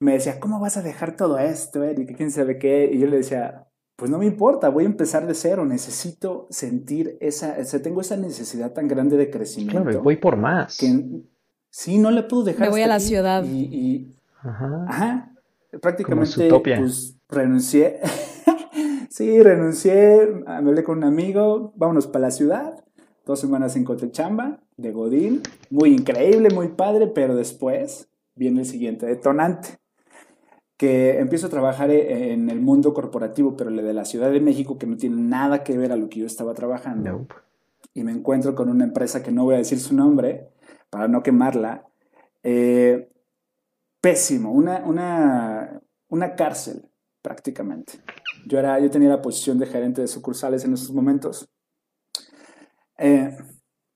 [0.00, 2.16] Me decía, ¿cómo vas a dejar todo esto, Eric?
[2.16, 2.90] ¿Quién sabe qué?
[2.92, 3.68] Y yo le decía,
[4.02, 5.64] pues no me importa, voy a empezar de cero.
[5.64, 9.80] Necesito sentir esa, o sea, tengo esa necesidad tan grande de crecimiento.
[9.80, 10.76] Claro, voy por más.
[11.70, 12.62] sí, no le puedo dejar.
[12.62, 13.44] Me voy a la ciudad.
[13.44, 14.86] Y, ajá.
[14.88, 15.32] ajá.
[15.80, 18.00] Prácticamente, pues renuncié.
[19.08, 22.82] sí, renuncié, me hablé con un amigo, vámonos para la ciudad,
[23.24, 29.06] dos semanas en Cotechamba, de Godín, muy increíble, muy padre, pero después viene el siguiente
[29.06, 29.78] detonante,
[30.82, 34.40] que empiezo a trabajar e, en el mundo corporativo, pero el de la Ciudad de
[34.40, 37.28] México, que no tiene nada que ver a lo que yo estaba trabajando.
[37.94, 40.50] Y me encuentro con una empresa que no voy a decir su nombre,
[40.90, 41.86] para no quemarla,
[42.42, 43.08] eh,
[44.00, 46.90] pésimo, una, una, una cárcel
[47.22, 48.00] prácticamente.
[48.48, 51.48] Yo, era, yo tenía la posición de gerente de sucursales en esos momentos.
[52.98, 53.36] Eh,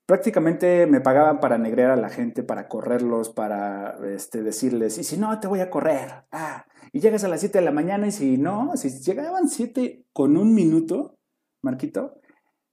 [0.05, 5.17] prácticamente me pagaban para negrear a la gente, para correrlos, para este, decirles, y si
[5.17, 6.23] no, te voy a correr.
[6.31, 6.65] Ah,
[6.97, 10.35] y llegas a las 7 de la mañana y si no, si llegaban 7 con
[10.35, 11.19] un minuto,
[11.61, 12.19] Marquito,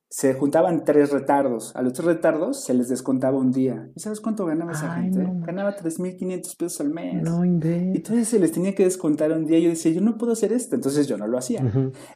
[0.08, 1.76] se juntaban tres retardos.
[1.76, 3.90] A los tres retardos se les descontaba un día.
[3.94, 5.28] ¿Y sabes cuánto ganaba esa gente?
[5.44, 7.22] Ganaba 3.500 pesos al mes.
[7.22, 7.50] No, y
[7.96, 9.58] entonces se les tenía que descontar un día.
[9.58, 10.74] Yo decía, yo no puedo hacer esto.
[10.74, 11.62] Entonces yo no lo hacía.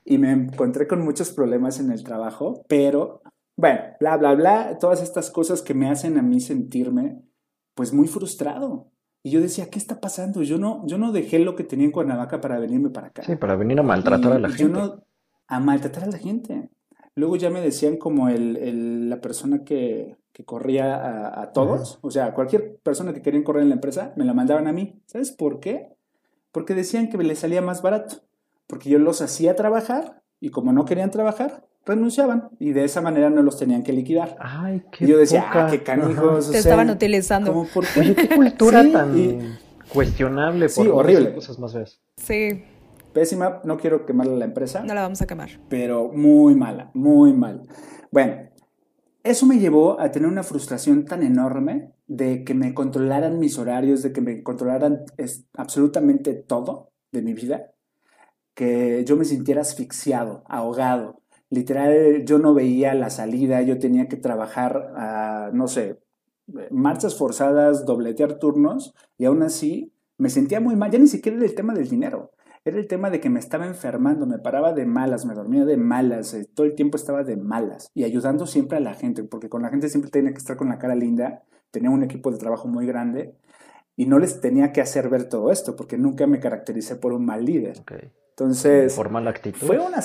[0.06, 3.20] Y me encontré con muchos problemas en el trabajo, pero
[3.54, 4.78] bueno, bla, bla, bla.
[4.78, 7.20] Todas estas cosas que me hacen a mí sentirme
[7.74, 8.92] pues muy frustrado.
[9.28, 10.42] Y yo decía, ¿qué está pasando?
[10.42, 13.24] Yo no, yo no dejé lo que tenía en Cuernavaca para venirme para acá.
[13.24, 14.62] Sí, para venir a maltratar a la gente.
[14.62, 15.04] Yo no,
[15.46, 16.70] a maltratar a la gente.
[17.14, 22.78] Luego ya me decían como el, la persona que, corría a, todos, o sea, cualquier
[22.78, 24.98] persona que quería correr en la empresa, me la mandaban a mí.
[25.04, 25.94] ¿Sabes por qué?
[26.50, 28.22] Porque decían que les salía más barato,
[28.66, 33.30] porque yo los hacía trabajar y como no querían trabajar, renunciaban y de esa manera
[33.30, 34.36] no los tenían que liquidar.
[34.40, 36.50] Ay, qué y yo decía, ah, qué canijos.
[36.50, 37.66] Te estaban utilizando.
[37.72, 38.14] ¿por qué?
[38.14, 39.58] qué cultura tan
[39.92, 41.34] cuestionable por sí, horrible.
[41.34, 42.00] cosas más veces.
[42.16, 42.62] Sí.
[43.12, 44.82] Pésima, no quiero quemarle la empresa.
[44.84, 45.50] No la vamos a quemar.
[45.68, 47.62] Pero muy mala, muy mal.
[48.10, 48.48] Bueno,
[49.24, 54.02] eso me llevó a tener una frustración tan enorme de que me controlaran mis horarios,
[54.02, 55.04] de que me controlaran
[55.54, 57.72] absolutamente todo de mi vida,
[58.54, 61.22] que yo me sintiera asfixiado, ahogado.
[61.50, 65.98] Literal, yo no veía la salida, yo tenía que trabajar, a, no sé,
[66.70, 70.90] marchas forzadas, dobletear turnos, y aún así me sentía muy mal.
[70.90, 72.32] Ya ni siquiera era el tema del dinero
[72.68, 75.76] era el tema de que me estaba enfermando, me paraba de malas, me dormía de
[75.76, 79.48] malas, eh, todo el tiempo estaba de malas y ayudando siempre a la gente, porque
[79.48, 82.38] con la gente siempre tenía que estar con la cara linda, tenía un equipo de
[82.38, 83.34] trabajo muy grande
[83.96, 87.24] y no les tenía que hacer ver todo esto, porque nunca me caractericé por un
[87.24, 87.82] mal líder.
[88.30, 88.94] Entonces...
[88.94, 89.66] Por mala actitud.
[89.66, 90.00] Fue una...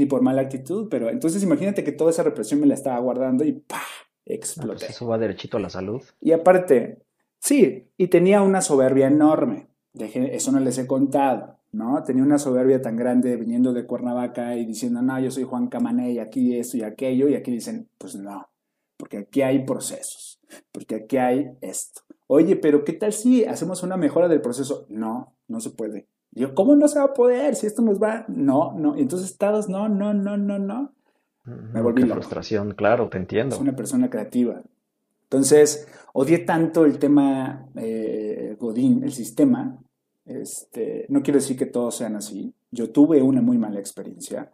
[0.00, 3.44] Ni por mala actitud, pero entonces imagínate que toda esa represión me la estaba guardando
[3.44, 3.76] y ¡pah!
[4.24, 4.86] Exploté.
[4.86, 6.00] Pues eso va derechito a la salud.
[6.22, 7.02] Y aparte,
[7.38, 9.66] sí, y tenía una soberbia enorme.
[9.92, 11.58] eso no les he contado.
[11.72, 12.02] ¿no?
[12.02, 16.12] Tenía una soberbia tan grande viniendo de Cuernavaca y diciendo, no, yo soy Juan Camané
[16.12, 18.48] y aquí esto y aquello, y aquí dicen, pues no,
[18.96, 20.40] porque aquí hay procesos,
[20.72, 22.00] porque aquí hay esto.
[22.26, 24.86] Oye, pero ¿qué tal si hacemos una mejora del proceso?
[24.88, 26.06] No, no se puede.
[26.32, 27.56] Yo, ¿cómo no se va a poder?
[27.56, 28.96] Si esto nos va, no, no.
[28.96, 30.92] Y entonces estados, no, no, no, no, no.
[31.44, 33.56] Me volví frustración, claro, te entiendo.
[33.56, 34.62] Es una persona creativa.
[35.24, 39.78] Entonces, odié tanto el tema eh, Godín, el sistema,
[40.24, 42.54] este, no quiero decir que todos sean así.
[42.70, 44.50] Yo tuve una muy mala experiencia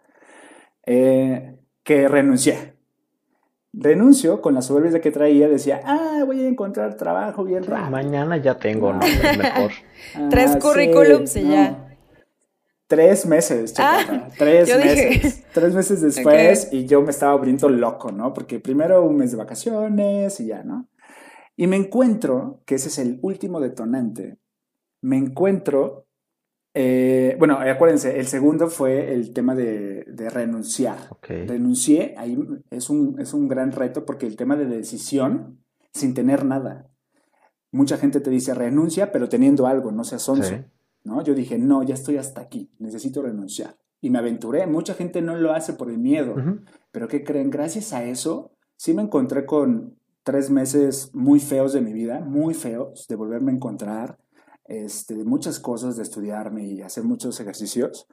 [0.85, 2.76] eh, que renuncié.
[3.79, 7.91] Renuncio con la soberbia que traía, decía, ah, voy a encontrar trabajo bien rápido.
[7.91, 9.71] Mañana ya tengo, no, mejor.
[10.31, 11.99] Tres ah, currículums y ya.
[12.87, 15.45] Tres meses, ah, tres meses.
[15.53, 18.33] Tres meses después y yo me estaba abriendo loco, ¿no?
[18.33, 20.89] Porque primero un mes de vacaciones y ya, ¿no?
[21.57, 24.39] Y me encuentro que ese es el último detonante
[25.07, 26.06] me encuentro
[26.79, 30.99] Eh, bueno, acuérdense, el segundo fue el tema de, de renunciar.
[31.09, 31.29] Ok.
[31.47, 32.39] Renuncié, ahí
[32.71, 35.59] es un, es un gran reto porque el tema de decisión
[35.95, 36.91] sin tener nada.
[37.73, 40.23] Mucha gente te dice renuncia, pero teniendo algo, no seas.
[40.25, 40.55] Sí.
[41.03, 41.25] ¿no?
[41.25, 43.79] Yo dije, no, ya estoy hasta aquí, necesito renunciar.
[44.03, 44.67] Y me aventuré.
[44.67, 46.35] Mucha gente no lo hace por el miedo.
[46.93, 47.49] Pero ¿qué creen?
[47.49, 52.53] Gracias a eso, sí me encontré con tres meses muy feos de mi vida, muy
[52.53, 54.19] feos, de volverme a encontrar,
[54.69, 58.07] este, de muchas cosas, de estudiarme y hacer muchos ejercicios.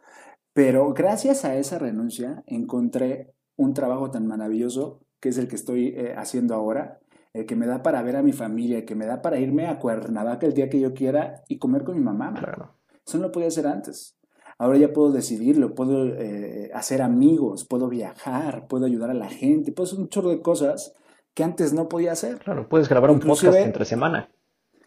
[0.53, 5.87] Pero gracias a esa renuncia encontré un trabajo tan maravilloso que es el que estoy
[5.95, 6.99] eh, haciendo ahora,
[7.33, 9.67] el que me da para ver a mi familia, el que me da para irme
[9.67, 12.33] a Cuernavaca el día que yo quiera y comer con mi mamá.
[12.33, 12.75] Claro.
[13.05, 14.17] Eso no lo podía hacer antes.
[14.59, 19.71] Ahora ya puedo decidirlo, puedo eh, hacer amigos, puedo viajar, puedo ayudar a la gente,
[19.71, 20.93] puedo hacer un chorro de cosas
[21.33, 22.37] que antes no podía hacer.
[22.39, 24.29] Claro, puedes grabar un Inclusive- podcast entre semana.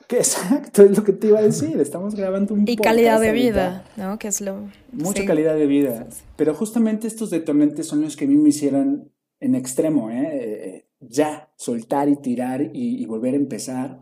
[0.08, 1.80] Que exacto, es lo que te iba a decir.
[1.80, 3.50] Estamos grabando un Y podcast calidad de ahorita.
[3.50, 4.18] vida, ¿no?
[4.18, 4.68] Que es lo...
[4.92, 5.26] Mucha sí.
[5.26, 6.06] calidad de vida.
[6.36, 10.28] Pero justamente estos detonantes son los que a mí me hicieron en extremo, ¿eh?
[10.32, 13.98] Eh, ya, soltar y tirar y, y volver a empezar.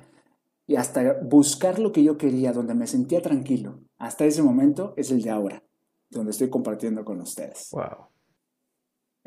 [0.66, 3.80] Y hasta buscar lo que yo quería, donde me sentía tranquilo.
[3.98, 5.62] Hasta ese momento es el de ahora,
[6.10, 7.68] donde estoy compartiendo con ustedes.
[7.72, 8.08] Wow.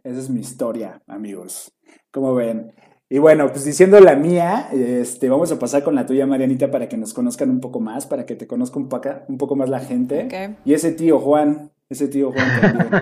[0.03, 1.73] Esa es mi historia, amigos.
[2.11, 2.73] ¿Cómo ven?
[3.09, 6.89] Y bueno, pues diciendo la mía, este, vamos a pasar con la tuya, Marianita, para
[6.89, 9.69] que nos conozcan un poco más, para que te conozca un poco, un poco más
[9.69, 10.25] la gente.
[10.25, 10.57] Ok.
[10.65, 13.01] Y ese tío Juan, ese tío Juan también.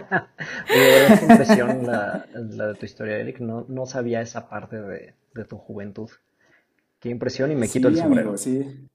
[0.70, 3.40] Oye, qué impresión la, la de tu historia, Eric.
[3.40, 6.10] No, no sabía esa parte de, de tu juventud.
[7.00, 8.30] Qué impresión y me quito Sí, el sombrero.
[8.30, 8.88] amigo, sí.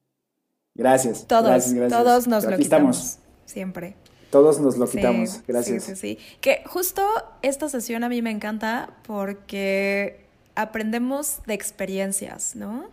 [0.77, 1.27] Gracias.
[1.27, 2.03] Todos, gracias, gracias.
[2.05, 2.97] todos nos Pero lo aquí quitamos.
[2.99, 3.27] estamos.
[3.47, 3.97] Siempre.
[4.31, 5.43] Todos nos lo Sí, quitamos.
[5.49, 5.83] Gracias.
[5.83, 6.19] Sí, sí, sí.
[6.41, 7.03] Que justo
[7.43, 12.89] esta sesión a mí me encanta porque aprendemos de experiencias, ¿no?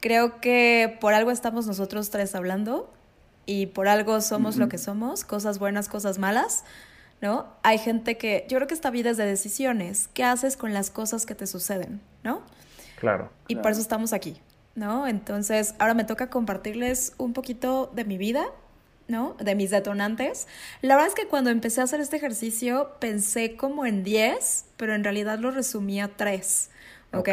[0.00, 2.92] Creo que por algo estamos nosotros tres hablando
[3.46, 6.64] y por algo somos lo que somos, cosas buenas, cosas malas,
[7.20, 7.46] ¿no?
[7.62, 10.08] Hay gente que, yo creo que esta vida es de decisiones.
[10.12, 12.42] ¿Qué haces con las cosas que te suceden, ¿no?
[12.98, 13.30] Claro.
[13.48, 14.40] Y por eso estamos aquí,
[14.74, 15.06] ¿no?
[15.06, 18.46] Entonces, ahora me toca compartirles un poquito de mi vida,
[19.08, 19.34] ¿no?
[19.38, 20.46] De mis detonantes.
[20.82, 24.94] La verdad es que cuando empecé a hacer este ejercicio pensé como en 10, pero
[24.94, 26.70] en realidad lo resumí a 3,
[27.12, 27.18] ¿ok?
[27.18, 27.30] Ok.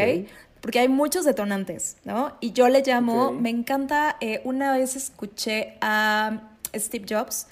[0.62, 2.38] Porque hay muchos detonantes, ¿no?
[2.40, 3.34] Y yo le llamo, Ok.
[3.42, 6.42] me encanta, eh, una vez escuché a
[6.74, 7.48] Steve Jobs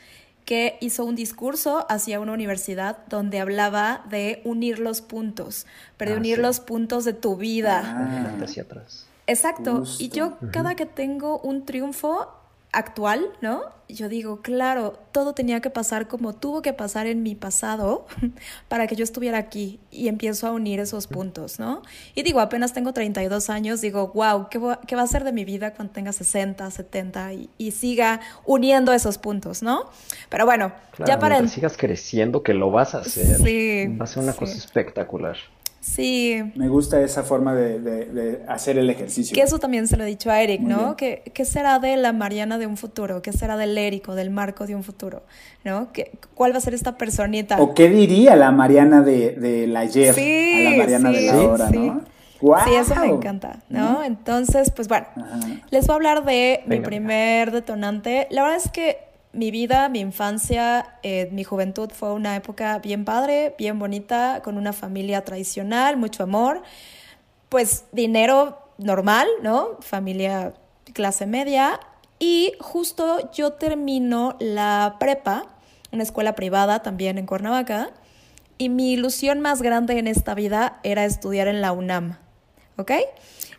[0.45, 5.65] que hizo un discurso hacia una universidad donde hablaba de unir los puntos,
[5.97, 6.41] pero de Ah, unir sí.
[6.41, 7.81] los puntos de tu vida.
[7.85, 8.43] Ah.
[8.43, 9.05] Hacia atrás.
[9.27, 9.79] Exacto.
[9.79, 10.03] Justo.
[10.03, 12.33] Y yo cada que tengo un triunfo
[12.73, 13.61] actual, ¿no?
[13.89, 18.05] Yo digo, claro, todo tenía que pasar como tuvo que pasar en mi pasado
[18.69, 21.81] para que yo estuviera aquí y empiezo a unir esos puntos, ¿no?
[22.15, 25.33] Y digo, apenas tengo 32 años, digo, wow, ¿qué, va- qué va a ser de
[25.33, 29.89] mi vida cuando tenga 60, 70 y, y siga uniendo esos puntos, ¿no?
[30.29, 31.45] Pero bueno, Claro, ya para...
[31.49, 33.35] sigas creciendo, que lo vas a hacer.
[33.37, 34.39] Sí, Va a ser una sí.
[34.39, 35.35] cosa espectacular.
[35.83, 39.33] Sí, Me gusta esa forma de, de- de hacer el ejercicio.
[39.33, 40.95] Que eso también se lo he dicho a Eric, Muy ¿no?
[40.95, 43.23] ¿Qué, qué será de la Mariana de un futuro?
[43.23, 45.23] ¿Qué será del Érico, del Marco de un futuro?
[45.63, 45.91] ¿No?
[45.91, 47.59] ¿Qué, ¿Cuál va a ser esta personita?
[47.59, 51.25] ¿O qué diría la Mariana de, de la ayer Sí, a la Mariana de sí,
[51.25, 51.77] la hora, sí.
[51.79, 52.01] no?
[52.39, 52.63] ¡Guau!
[52.67, 54.03] Sí, eso me encanta, ¿no?
[54.03, 55.39] Entonces, pues bueno, Ajá.
[55.71, 56.85] les voy a hablar de mi Venga.
[56.85, 58.27] primer detonante.
[58.29, 58.97] La verdad es que
[59.33, 64.57] mi vida, mi infancia, eh, mi juventud fue una época bien padre, bien bonita, con
[64.57, 66.61] una familia tradicional, mucho amor,
[67.49, 69.77] pues dinero normal, ¿no?
[69.79, 70.53] Familia
[70.93, 71.79] clase media.
[72.19, 75.45] Y justo yo termino la prepa,
[75.91, 77.91] una escuela privada también en Cuernavaca,
[78.57, 82.17] y mi ilusión más grande en esta vida era estudiar en la UNAM,
[82.77, 82.91] ¿ok?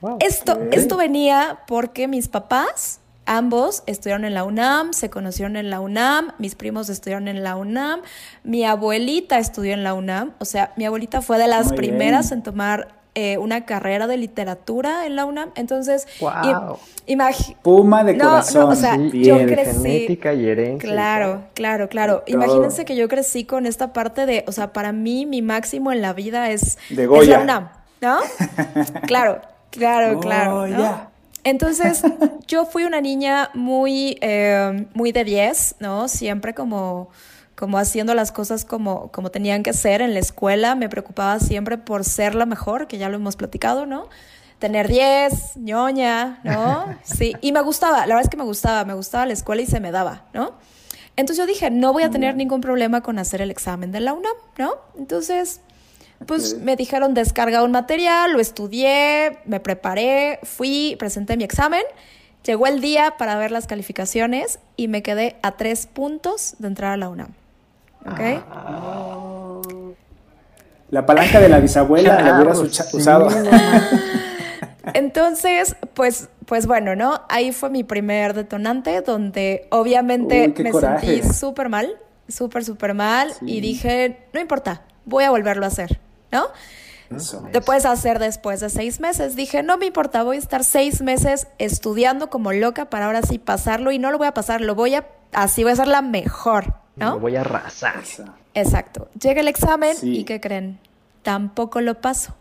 [0.00, 0.18] Wow.
[0.20, 5.80] Esto, esto venía porque mis papás, ambos, estudiaron en la UNAM, se conocieron en la
[5.80, 8.00] UNAM, mis primos estudiaron en la UNAM,
[8.44, 12.30] mi abuelita estudió en la UNAM, o sea, mi abuelita fue de las Muy primeras
[12.30, 12.38] bien.
[12.38, 16.78] en tomar eh, una carrera de literatura en la UNAM, entonces, Wow.
[17.62, 18.70] Puma de No, no, corazón.
[18.72, 20.88] o sea, yo crecí- genética y herencia.
[20.88, 22.22] y Claro, claro, claro.
[22.26, 22.34] Todo.
[22.34, 26.00] Imagínense que yo crecí con esta parte de, o sea, para mí mi máximo en
[26.00, 27.36] la vida es, De es Goya.
[27.38, 27.68] la UNAM,
[28.00, 28.18] ¿no?
[29.06, 29.40] claro,
[29.70, 30.66] claro, claro.
[30.68, 31.11] ¿no?
[31.44, 32.02] Entonces,
[32.46, 36.08] yo fui una niña muy, eh, muy de 10, ¿no?
[36.08, 37.10] Siempre como,
[37.54, 40.74] como haciendo las cosas como, como tenían que ser en la escuela.
[40.74, 44.08] Me preocupaba siempre por ser la mejor, que ya lo hemos platicado, ¿no?
[44.58, 46.84] Tener 10, ñoña, ¿no?
[47.02, 49.66] Sí, y me gustaba, la verdad es que me gustaba, me gustaba la escuela y
[49.66, 50.52] se me daba, ¿no?
[51.16, 54.14] Entonces yo dije, no voy a tener ningún problema con hacer el examen de la
[54.14, 54.76] UNAM, ¿no?
[54.96, 55.60] Entonces,
[56.26, 61.82] pues me dijeron descarga un material, lo estudié, me preparé, fui, presenté mi examen
[62.44, 66.92] Llegó el día para ver las calificaciones y me quedé a tres puntos de entrar
[66.92, 67.34] a la UNAM.
[68.04, 68.20] ¿Ok?
[68.50, 69.60] Ah.
[70.90, 72.58] La palanca de la bisabuela la hubieras
[72.92, 73.28] usado.
[74.94, 77.22] Entonces, pues, pues bueno, ¿no?
[77.28, 81.96] Ahí fue mi primer detonante donde obviamente me sentí súper mal,
[82.28, 86.00] súper, súper mal y dije, no importa, voy a volverlo a hacer,
[86.32, 86.46] ¿no?
[87.14, 87.46] Eso.
[87.52, 89.36] Te puedes hacer después de seis meses.
[89.36, 93.38] Dije, no me importa, voy a estar seis meses estudiando como loca para ahora sí
[93.38, 96.00] pasarlo y no lo voy a pasar, lo voy a, así voy a ser la
[96.02, 97.14] mejor, ¿no?
[97.14, 98.02] Lo voy a arrasar.
[98.54, 99.08] Exacto.
[99.20, 100.78] Llega el examen y ¿qué creen?
[101.22, 102.34] Tampoco lo paso.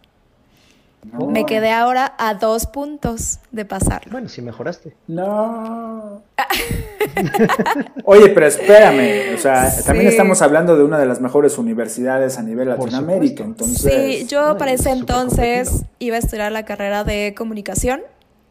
[1.03, 4.11] Me quedé ahora a dos puntos de pasarlo.
[4.11, 4.95] Bueno, sí mejoraste.
[5.07, 6.21] No.
[8.05, 12.43] Oye, pero espérame, o sea, también estamos hablando de una de las mejores universidades a
[12.43, 13.91] nivel Latinoamérica, entonces.
[13.91, 18.01] Sí, yo para ese entonces iba a estudiar la carrera de comunicación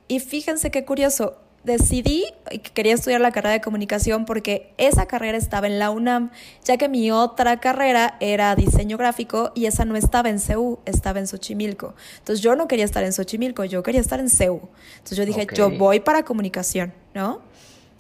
[0.09, 5.37] y fíjense qué curioso, decidí que quería estudiar la carrera de comunicación porque esa carrera
[5.37, 6.31] estaba en la UNAM,
[6.65, 11.19] ya que mi otra carrera era diseño gráfico y esa no estaba en CEU, estaba
[11.21, 11.95] en Xochimilco.
[12.19, 14.61] Entonces yo no quería estar en Xochimilco, yo quería estar en CEU.
[14.95, 17.41] Entonces yo dije, yo voy para comunicación, ¿no?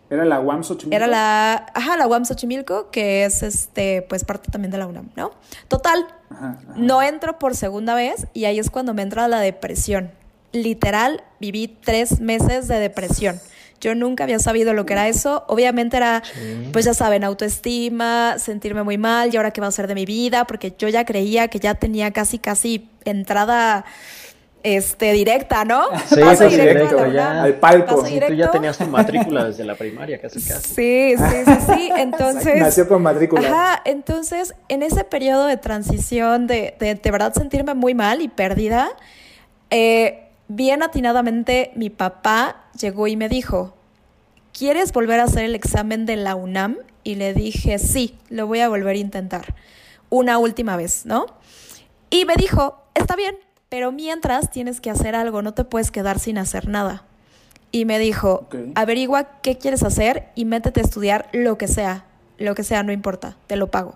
[0.08, 0.96] ¿Era la UAM Xochimilco?
[0.96, 5.10] Era la, ajá, la UAM Xochimilco, que es este, pues parte también de la UNAM,
[5.16, 5.32] ¿no?
[5.68, 6.06] Total,
[6.76, 10.10] no entro por segunda vez y ahí es cuando me entra la depresión
[10.52, 13.40] literal viví tres meses de depresión.
[13.80, 15.44] Yo nunca había sabido lo que era eso.
[15.48, 16.22] Obviamente era,
[16.72, 20.04] pues ya saben, autoestima, sentirme muy mal y ahora qué va a ser de mi
[20.04, 23.86] vida, porque yo ya creía que ya tenía casi, casi entrada
[24.62, 25.84] este directa, ¿no?
[26.06, 28.02] Sí, paso directo, ya, al palco.
[28.02, 30.74] tú ya tenías tu matrícula desde la primaria, casi casi.
[30.74, 31.90] Sí, sí, sí, sí.
[31.96, 32.60] Entonces.
[32.60, 33.48] Nació con matrícula.
[33.48, 38.28] Ajá, entonces, en ese periodo de transición de, de, de verdad sentirme muy mal y
[38.28, 38.90] perdida,
[39.70, 43.76] eh, bien atinadamente mi papá llegó y me dijo,
[44.52, 46.76] ¿quieres volver a hacer el examen de la UNAM?
[47.04, 49.54] Y le dije, sí, lo voy a volver a intentar.
[50.08, 51.26] Una última vez, ¿no?
[52.10, 53.36] Y me dijo, está bien,
[53.68, 57.04] pero mientras tienes que hacer algo, no te puedes quedar sin hacer nada.
[57.70, 62.06] Y me dijo, averigua qué quieres hacer y métete a estudiar lo que sea,
[62.38, 63.94] lo que sea, no importa, te lo pago.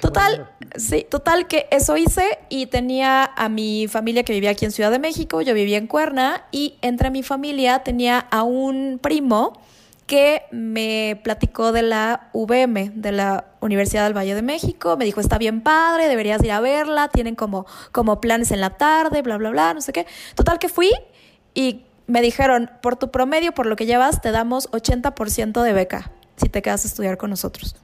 [0.00, 4.72] Total, sí, total que eso hice y tenía a mi familia que vivía aquí en
[4.72, 9.60] Ciudad de México, yo vivía en Cuerna y entre mi familia tenía a un primo
[10.06, 15.20] que me platicó de la VM, de la Universidad del Valle de México, me dijo,
[15.20, 19.36] está bien padre, deberías ir a verla, tienen como, como planes en la tarde, bla,
[19.36, 20.06] bla, bla, no sé qué.
[20.34, 20.90] Total que fui
[21.54, 26.10] y me dijeron, por tu promedio, por lo que llevas, te damos 80% de beca
[26.36, 27.76] si te quedas a estudiar con nosotros,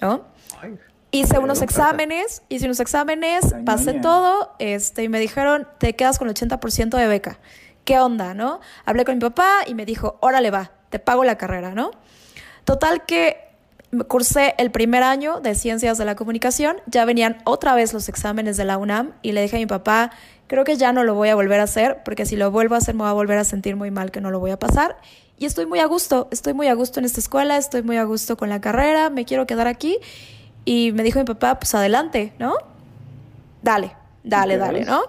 [0.00, 0.22] ¿no?
[1.14, 6.28] Hice unos exámenes, hice unos exámenes, pasé todo, este, y me dijeron, te quedas con
[6.28, 7.38] el 80% de beca.
[7.84, 8.58] ¿Qué onda, no?
[8.84, 11.92] Hablé con mi papá y me dijo, órale va, te pago la carrera, ¿no?
[12.64, 13.36] Total que
[14.08, 18.56] cursé el primer año de Ciencias de la Comunicación, ya venían otra vez los exámenes
[18.56, 20.10] de la UNAM y le dije a mi papá,
[20.48, 22.78] creo que ya no lo voy a volver a hacer, porque si lo vuelvo a
[22.78, 24.96] hacer me voy a volver a sentir muy mal que no lo voy a pasar.
[25.38, 28.02] Y estoy muy a gusto, estoy muy a gusto en esta escuela, estoy muy a
[28.02, 30.00] gusto con la carrera, me quiero quedar aquí
[30.64, 32.54] y me dijo mi papá, pues adelante, ¿no?
[33.62, 35.02] Dale, dale, dale, ¿no?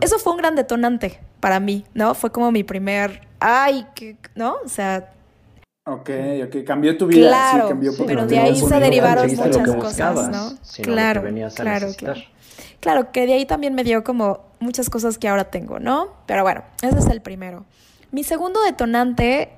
[0.00, 2.14] Eso fue un gran detonante para mí, ¿no?
[2.14, 4.56] Fue como mi primer, ay, que, ¿no?
[4.64, 5.12] O sea...
[5.84, 6.10] Ok,
[6.46, 7.28] ok, cambió tu vida.
[7.28, 10.58] Claro, sí, cambió pero de ahí se derivaron muchas cosas, ¿no?
[10.82, 11.22] Claro,
[11.54, 12.20] claro, claro.
[12.80, 16.08] Claro, que de ahí también me dio como muchas cosas que ahora tengo, ¿no?
[16.26, 17.64] Pero bueno, ese es el primero.
[18.12, 19.50] Mi segundo detonante,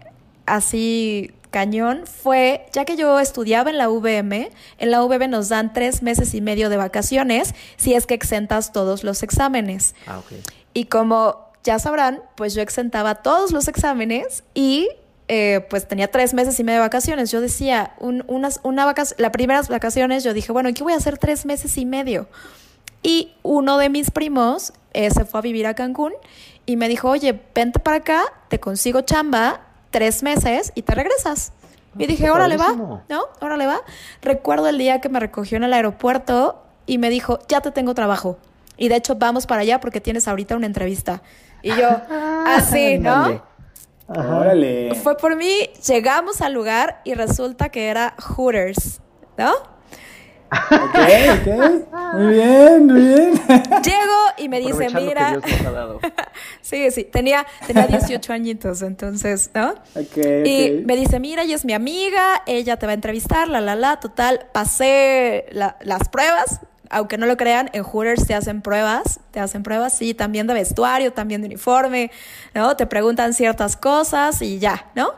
[0.47, 5.73] así cañón fue, ya que yo estudiaba en la VM, en la VM nos dan
[5.73, 9.95] tres meses y medio de vacaciones si es que exentas todos los exámenes.
[10.07, 10.43] Ah, okay.
[10.75, 14.89] Y como ya sabrán, pues yo exentaba todos los exámenes y
[15.29, 17.31] eh, pues tenía tres meses y medio de vacaciones.
[17.31, 20.97] Yo decía, un, unas, una vacac las primeras vacaciones yo dije, bueno, ¿qué voy a
[20.97, 22.29] hacer tres meses y medio?
[23.03, 26.13] Y uno de mis primos eh, se fue a vivir a Cancún
[26.67, 29.68] y me dijo, oye, vente para acá, te consigo chamba
[29.99, 31.53] tres meses y te regresas.
[31.99, 32.73] Y dije, órale va,
[33.09, 33.25] ¿no?
[33.41, 33.81] Órale va.
[34.23, 37.95] Recuerdo el día que me recogió en el aeropuerto y me dijo, ya te tengo
[37.95, 38.39] trabajo.
[38.77, 41.21] Y de hecho vamos para allá porque tienes ahorita una entrevista.
[41.63, 41.89] Y yo,
[42.47, 43.43] así, ¿no?
[44.07, 44.95] Órale.
[44.95, 49.01] Fue por mí, llegamos al lugar y resulta que era Hooters,
[49.37, 49.53] ¿no?
[50.51, 50.99] Ok,
[51.41, 52.15] ok.
[52.15, 53.33] Muy bien, muy bien.
[53.83, 55.39] Llego y me dice, mira.
[56.63, 59.75] sí, sí, tenía, tenía 18 añitos, entonces, ¿no?
[59.95, 63.61] Okay, y me dice, mira, ella es mi amiga, ella te va a entrevistar, la,
[63.61, 64.47] la, la, total.
[64.53, 69.97] Pasé las pruebas, aunque no lo crean, en Hooters te hacen pruebas, te hacen pruebas,
[69.97, 72.11] sí, también de vestuario, también de uniforme,
[72.55, 72.77] ¿no?
[72.77, 75.13] Te preguntan ciertas cosas y ya, ¿no?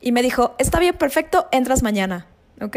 [0.00, 2.26] Y me dijo, está bien, perfecto, entras mañana,
[2.60, 2.76] ¿ok?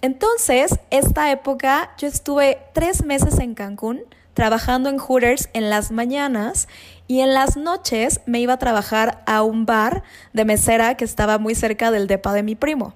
[0.00, 4.02] Entonces, esta época, yo estuve tres meses en Cancún
[4.34, 6.68] trabajando en Hooters en las mañanas
[7.08, 11.38] y en las noches me iba a trabajar a un bar de mesera que estaba
[11.38, 12.94] muy cerca del depa de mi primo.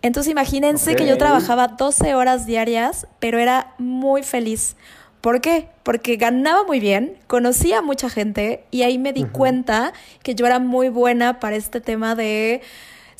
[0.00, 4.76] Entonces imagínense que yo trabajaba 12 horas diarias, pero era muy feliz.
[5.20, 5.68] ¿Por qué?
[5.82, 10.46] Porque ganaba muy bien, conocía a mucha gente y ahí me di cuenta que yo
[10.46, 12.62] era muy buena para este tema de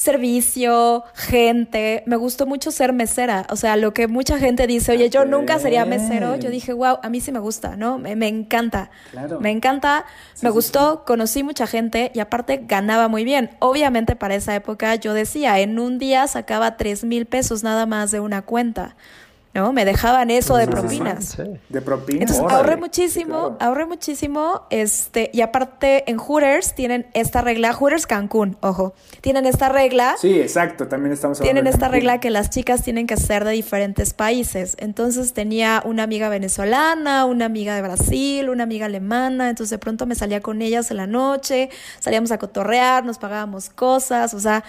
[0.02, 2.02] servicio, gente.
[2.06, 3.46] Me gustó mucho ser mesera.
[3.50, 6.98] O sea, lo que mucha gente dice, oye, yo nunca sería mesero, yo dije, wow,
[7.02, 7.98] a mí sí me gusta, ¿no?
[7.98, 8.90] Me, encanta.
[9.40, 10.04] Me encanta,
[10.42, 13.50] me gustó, conocí mucha gente y aparte ganaba muy bien.
[13.60, 18.10] Obviamente para esa época yo decía, en un día sacaba tres mil pesos nada más
[18.10, 18.96] de una cuenta.
[19.54, 19.72] ¿No?
[19.72, 21.36] Me dejaban eso de propinas.
[21.68, 22.30] De propinas.
[22.30, 28.56] Entonces ahorré muchísimo, ahorré muchísimo, este, y aparte en Hooters tienen esta regla, Hooters Cancún,
[28.60, 30.16] ojo, tienen esta regla.
[30.18, 33.52] Sí, exacto, también estamos hablando Tienen esta regla que las chicas tienen que ser de
[33.52, 34.76] diferentes países.
[34.78, 40.06] Entonces tenía una amiga venezolana, una amiga de Brasil, una amiga alemana, entonces de pronto
[40.06, 41.68] me salía con ellas en la noche,
[42.00, 44.64] salíamos a cotorrear, nos pagábamos cosas, o sea,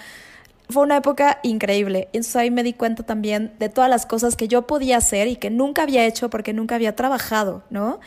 [0.68, 2.08] fue una época increíble.
[2.12, 5.36] Entonces ahí me di cuenta también de todas las cosas que yo podía hacer y
[5.36, 8.00] que nunca había hecho porque nunca había trabajado, ¿no?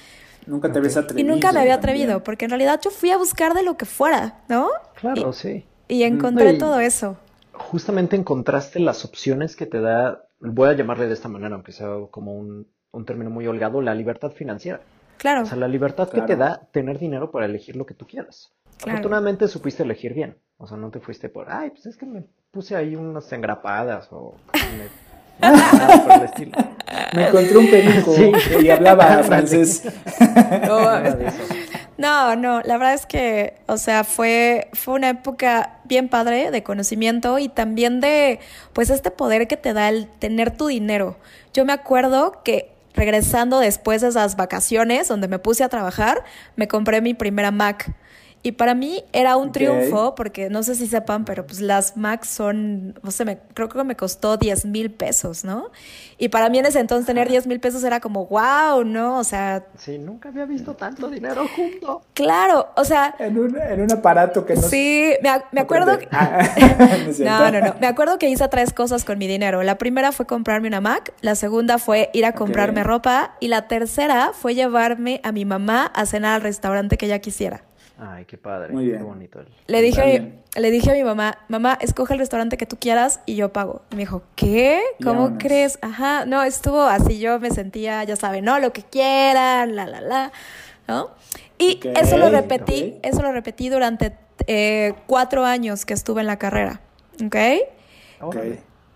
[0.46, 1.28] Nunca te habías atrevido.
[1.28, 3.86] Y nunca me había atrevido, porque en realidad yo fui a buscar de lo que
[3.86, 4.70] fuera, ¿no?
[4.96, 5.66] Claro, sí.
[5.90, 7.18] Y encontré todo eso.
[7.52, 11.90] Justamente encontraste las opciones que te da, voy a llamarle de esta manera, aunque sea
[12.12, 12.68] como un,
[13.06, 14.82] término muy holgado, la libertad financiera.
[15.18, 15.44] Claro.
[15.44, 18.54] O sea, la libertad que te da tener dinero para elegir lo que tú quieras.
[18.86, 20.38] Afortunadamente supiste elegir bien.
[20.58, 24.08] O sea, no te fuiste por, ay, pues es que me puse ahí unas engrapadas
[24.12, 25.50] o me,
[27.14, 28.16] me encontré un perico
[28.62, 29.84] y hablaba francés.
[31.98, 36.62] No, no, la verdad es que, o sea, fue, fue una época bien padre de
[36.62, 38.40] conocimiento y también de,
[38.74, 41.18] pues, este poder que te da el tener tu dinero.
[41.56, 46.24] Yo me acuerdo que regresando después de esas vacaciones donde me puse a trabajar,
[46.56, 47.92] me compré mi primera Mac.
[48.44, 52.30] Y para mí era un triunfo, porque no sé si sepan, pero pues las Macs
[52.30, 55.72] son, o sea, me, creo que me costó 10 mil pesos, ¿no?
[56.18, 59.18] Y para mí en ese entonces tener 10 mil pesos era como, wow, ¿no?
[59.18, 59.66] O sea...
[59.78, 62.02] Sí, nunca había visto tanto dinero junto.
[62.14, 63.16] Claro, o sea...
[63.20, 64.62] En un, en un aparato que no...
[64.62, 65.98] Sí, me, me acuerdo...
[66.00, 66.08] Que...
[67.24, 67.76] no, no, no.
[67.80, 69.62] Me acuerdo que hice tres cosas con mi dinero.
[69.64, 73.68] La primera fue comprarme una Mac, la segunda fue ir a comprarme ropa y la
[73.68, 77.67] tercera fue llevarme a mi mamá a cenar al restaurante que ella quisiera.
[78.00, 79.40] Ay, qué padre, qué bonito.
[79.66, 83.36] Le dije, le dije a mi mamá, mamá, escoge el restaurante que tú quieras y
[83.36, 83.82] yo pago.
[83.92, 84.82] Y me dijo, ¿qué?
[85.04, 85.80] ¿Cómo crees?
[85.82, 90.02] Ajá, no, estuvo así, yo me sentía, ya saben, no, lo que quieran, la, la,
[90.02, 90.32] la,
[90.88, 91.10] ¿no?
[91.58, 96.38] Y eso lo repetí, eso lo repetí durante eh, cuatro años que estuve en la
[96.38, 96.82] carrera,
[97.24, 97.36] ¿ok?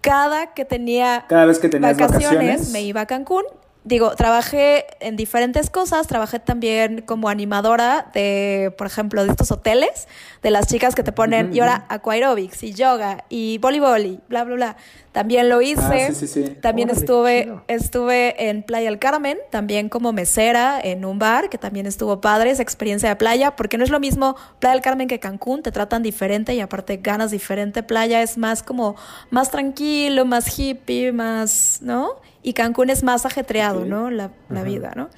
[0.02, 3.44] Cada que tenía Cada vez que vacaciones, vacaciones, me iba a Cancún
[3.84, 10.08] digo, trabajé en diferentes cosas, trabajé también como animadora de, por ejemplo, de estos hoteles,
[10.44, 14.44] de las chicas que te ponen, y ahora aquaerobics y yoga y voleibol y bla,
[14.44, 14.78] bla, bla.
[15.12, 15.82] También lo hice.
[15.82, 16.56] Ah, sí, sí, sí.
[16.62, 21.86] También estuve, estuve en Playa del Carmen, también como mesera en un bar, que también
[21.86, 25.20] estuvo padre esa experiencia de playa, porque no es lo mismo Playa del Carmen que
[25.20, 27.84] Cancún, te tratan diferente y aparte ganas diferente.
[27.84, 28.96] Playa es más como,
[29.32, 32.22] más tranquilo, más hippie, más, ¿no?
[32.44, 34.10] Y Cancún es más ajetreado, ¿no?
[34.10, 34.32] La,
[34.64, 35.10] vida, ¿no?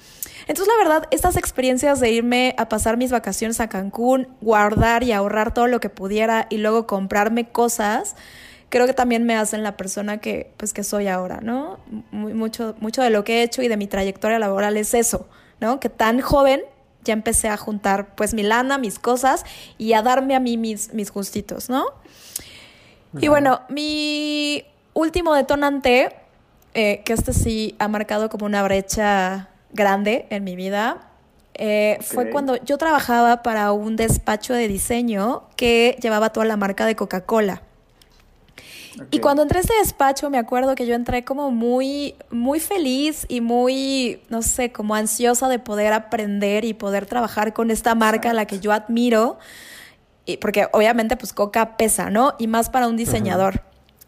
[0.46, 5.12] Entonces, la verdad, estas experiencias de irme a pasar mis vacaciones a Cancún, guardar y
[5.12, 8.14] ahorrar todo lo que pudiera y luego comprarme cosas,
[8.68, 11.78] creo que también me hacen la persona que, pues, que soy ahora, ¿no?
[12.10, 15.26] mucho, mucho de lo que he hecho y de mi trayectoria laboral es eso,
[15.60, 15.80] ¿no?
[15.80, 16.62] Que tan joven
[17.04, 19.44] ya empecé a juntar, pues, mi lana, mis cosas
[19.78, 21.86] y a darme a mí mis, mis gustitos, ¿no?
[23.18, 26.08] Y bueno, mi último detonante
[26.74, 31.08] eh, que este sí ha marcado como una brecha grande en mi vida.
[31.54, 36.84] Eh, fue cuando yo trabajaba para un despacho de diseño que llevaba toda la marca
[36.84, 37.62] de Coca-Cola.
[39.10, 43.26] Y cuando entré a este despacho, me acuerdo que yo entré como muy, muy feliz
[43.28, 48.30] y muy, no sé, como ansiosa de poder aprender y poder trabajar con esta marca
[48.30, 49.38] a la que yo admiro.
[50.26, 52.34] Y porque obviamente, pues Coca pesa, ¿no?
[52.38, 53.62] Y más para un diseñador.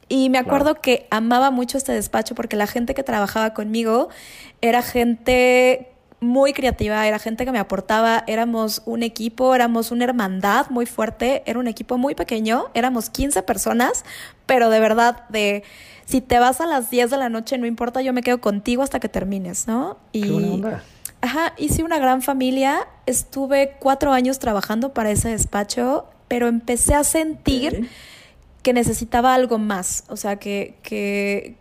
[0.08, 4.08] Y me acuerdo que amaba mucho este despacho porque la gente que trabajaba conmigo
[4.60, 5.88] era gente
[6.20, 11.42] muy creativa, era gente que me aportaba, éramos un equipo, éramos una hermandad muy fuerte,
[11.46, 14.04] era un equipo muy pequeño, éramos 15 personas,
[14.46, 15.62] pero de verdad, de
[16.06, 18.82] si te vas a las 10 de la noche, no importa, yo me quedo contigo
[18.82, 19.98] hasta que termines, ¿no?
[20.12, 20.62] Y,
[21.20, 27.04] Ajá, hice una gran familia, estuve cuatro años trabajando para ese despacho, pero empecé a
[27.04, 27.88] sentir
[28.66, 31.54] que necesitaba algo más, o sea, que, que,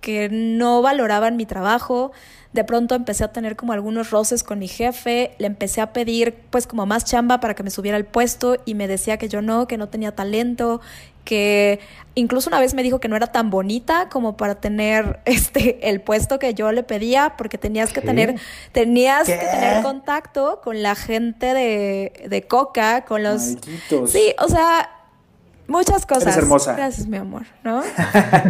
[0.00, 2.12] que no valoraban mi trabajo,
[2.52, 6.36] de pronto empecé a tener como algunos roces con mi jefe, le empecé a pedir
[6.50, 9.42] pues como más chamba para que me subiera el puesto y me decía que yo
[9.42, 10.80] no, que no tenía talento,
[11.24, 11.80] que
[12.14, 16.00] incluso una vez me dijo que no era tan bonita como para tener este el
[16.00, 18.36] puesto que yo le pedía porque tenías que tener
[18.70, 23.56] tenías que tener contacto con la gente de, de Coca, con los
[24.06, 25.01] Sí, o sea,
[25.68, 26.24] muchas cosas.
[26.24, 26.74] Eres hermosa.
[26.74, 27.82] Gracias, mi amor, ¿no?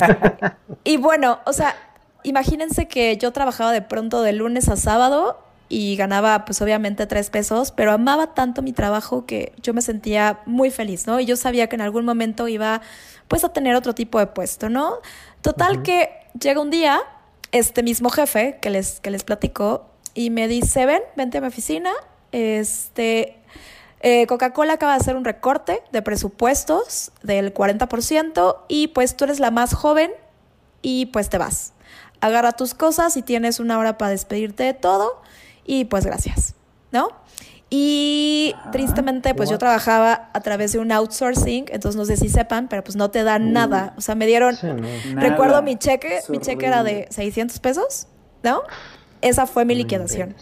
[0.84, 1.74] y bueno, o sea,
[2.22, 5.38] imagínense que yo trabajaba de pronto de lunes a sábado
[5.68, 10.40] y ganaba pues obviamente tres pesos, pero amaba tanto mi trabajo que yo me sentía
[10.44, 11.18] muy feliz, ¿no?
[11.18, 12.82] Y yo sabía que en algún momento iba
[13.26, 14.98] pues a tener otro tipo de puesto, ¿no?
[15.40, 17.00] Total que llega un día
[17.52, 21.46] este mismo jefe que les, que les platicó y me dice, ven, vente a mi
[21.46, 21.90] oficina,
[22.32, 23.38] este,
[24.02, 29.40] eh, Coca-Cola acaba de hacer un recorte de presupuestos del 40% y pues tú eres
[29.40, 30.10] la más joven
[30.82, 31.72] y pues te vas
[32.22, 35.20] agarra tus cosas y tienes una hora para despedirte de todo
[35.66, 36.54] y pues gracias,
[36.92, 37.08] ¿no?
[37.68, 42.28] Y ah, tristemente, pues yo trabajaba a través de un outsourcing, entonces no sé si
[42.28, 43.94] sepan, pero pues no te dan nada.
[43.96, 44.56] O sea, me dieron,
[45.14, 48.08] recuerdo mi cheque, mi cheque era de 600 pesos,
[48.42, 48.62] ¿no?
[49.22, 50.36] Esa fue mi liquidación.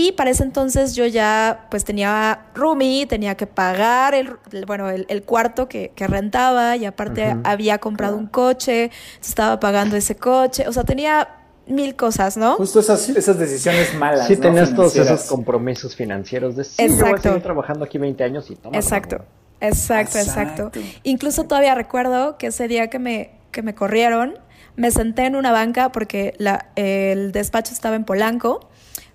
[0.00, 4.30] Y para ese entonces yo ya pues tenía roomie, tenía que pagar el,
[4.64, 10.68] bueno, el, cuarto que, rentaba y aparte había comprado un coche, estaba pagando ese coche,
[10.68, 11.28] o sea, tenía
[11.66, 12.54] mil cosas, ¿no?
[12.54, 14.28] Justo esas, esas decisiones malas.
[14.28, 16.96] Sí, tenías todos esos compromisos financieros de sí, exacto.
[16.96, 18.76] yo voy a seguir trabajando aquí 20 años y toma.
[18.76, 19.24] Exacto,
[19.60, 20.70] exacto, exacto,
[21.02, 24.38] Incluso todavía recuerdo que ese día que me, que me corrieron,
[24.76, 28.68] me senté en una banca porque la, el despacho estaba en Polanco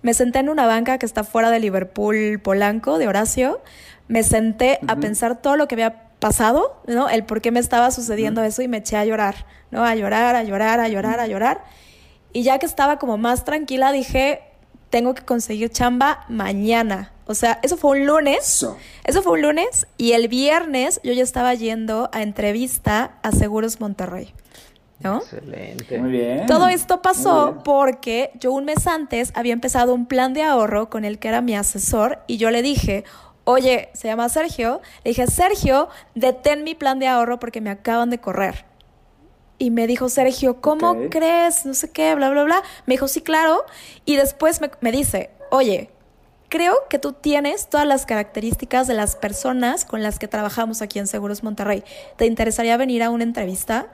[0.03, 3.61] me senté en una banca que está fuera de Liverpool Polanco, de Horacio.
[4.07, 7.09] Me senté a pensar todo lo que había pasado, ¿no?
[7.09, 9.83] El por qué me estaba sucediendo eso y me eché a llorar, ¿no?
[9.83, 11.63] A llorar, a llorar, a llorar, a llorar.
[12.33, 14.41] Y ya que estaba como más tranquila, dije,
[14.89, 17.13] tengo que conseguir chamba mañana.
[17.25, 18.65] O sea, eso fue un lunes.
[19.05, 23.79] Eso fue un lunes y el viernes yo ya estaba yendo a entrevista a Seguros
[23.79, 24.33] Monterrey.
[25.03, 25.99] Excelente.
[25.99, 26.45] Muy bien.
[26.45, 31.05] Todo esto pasó porque yo un mes antes había empezado un plan de ahorro con
[31.05, 33.03] el que era mi asesor y yo le dije,
[33.43, 38.09] oye, se llama Sergio, le dije, Sergio, detén mi plan de ahorro porque me acaban
[38.09, 38.65] de correr.
[39.59, 41.65] Y me dijo, Sergio, ¿cómo crees?
[41.65, 42.63] No sé qué, bla, bla, bla.
[42.85, 43.63] Me dijo, sí, claro.
[44.03, 45.89] Y después me, me dice, oye,
[46.49, 50.99] creo que tú tienes todas las características de las personas con las que trabajamos aquí
[50.99, 51.83] en Seguros Monterrey.
[52.17, 53.87] ¿Te interesaría venir a una entrevista?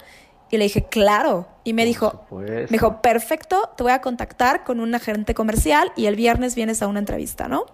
[0.51, 1.47] Y le dije, claro.
[1.63, 6.07] Y me dijo, me dijo, perfecto, te voy a contactar con un agente comercial y
[6.07, 7.65] el viernes vienes a una entrevista, ¿no?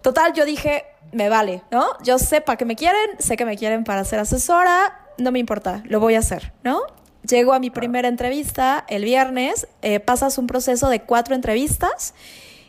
[0.00, 1.86] Total, yo dije, me vale, ¿no?
[2.02, 5.38] Yo sé para qué me quieren, sé que me quieren para ser asesora, no me
[5.38, 6.82] importa, lo voy a hacer, ¿no?
[7.26, 12.14] Llego a mi primera entrevista el viernes, eh, pasas un proceso de cuatro entrevistas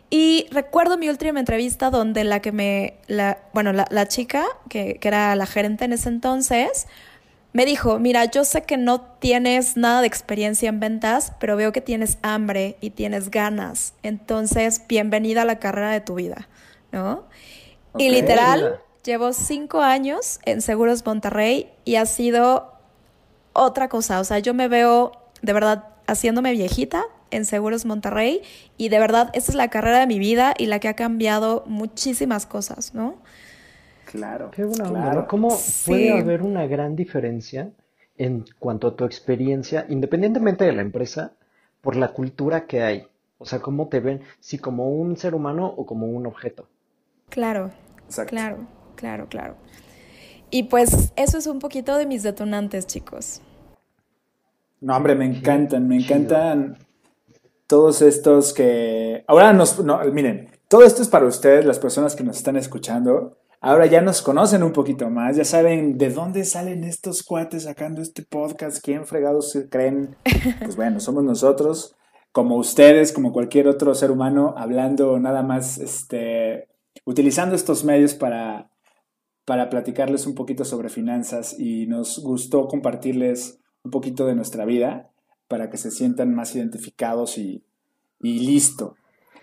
[0.10, 4.98] y recuerdo mi última entrevista donde la que me, la, bueno, la, la chica, que,
[5.00, 6.88] que era la gerente en ese entonces,
[7.56, 11.72] me dijo, mira, yo sé que no tienes nada de experiencia en ventas, pero veo
[11.72, 13.94] que tienes hambre y tienes ganas.
[14.04, 16.50] Entonces, bienvenida a la carrera de tu vida,
[16.92, 17.24] ¿no?
[17.98, 22.74] Y literal, llevo cinco años en Seguros Monterrey y ha sido
[23.54, 24.20] otra cosa.
[24.20, 28.42] O sea, yo me veo de verdad haciéndome viejita en Seguros Monterrey
[28.76, 31.64] y de verdad esta es la carrera de mi vida y la que ha cambiado
[31.68, 33.16] muchísimas cosas, ¿no?
[34.16, 34.52] Claro.
[34.52, 35.50] Qué buena ¿Cómo
[35.86, 37.72] puede haber una gran diferencia
[38.18, 41.34] en cuanto a tu experiencia, independientemente de la empresa,
[41.82, 43.08] por la cultura que hay?
[43.38, 46.68] O sea, cómo te ven, si como un ser humano o como un objeto.
[47.30, 47.72] Claro,
[48.28, 49.56] claro, claro, claro.
[50.50, 53.42] Y pues eso es un poquito de mis detonantes, chicos.
[54.80, 56.78] No, hombre, me encantan, me encantan
[57.68, 59.24] todos estos que...
[59.28, 59.84] Ahora nos...
[59.84, 63.38] No, miren, todo esto es para ustedes, las personas que nos están escuchando.
[63.62, 68.02] Ahora ya nos conocen un poquito más, ya saben de dónde salen estos cuates sacando
[68.02, 70.16] este podcast, quién fregados se creen.
[70.60, 71.96] Pues bueno, somos nosotros,
[72.32, 76.68] como ustedes, como cualquier otro ser humano, hablando nada más, este,
[77.06, 78.70] utilizando estos medios para,
[79.46, 85.10] para platicarles un poquito sobre finanzas y nos gustó compartirles un poquito de nuestra vida
[85.48, 87.64] para que se sientan más identificados y,
[88.20, 88.96] y listo.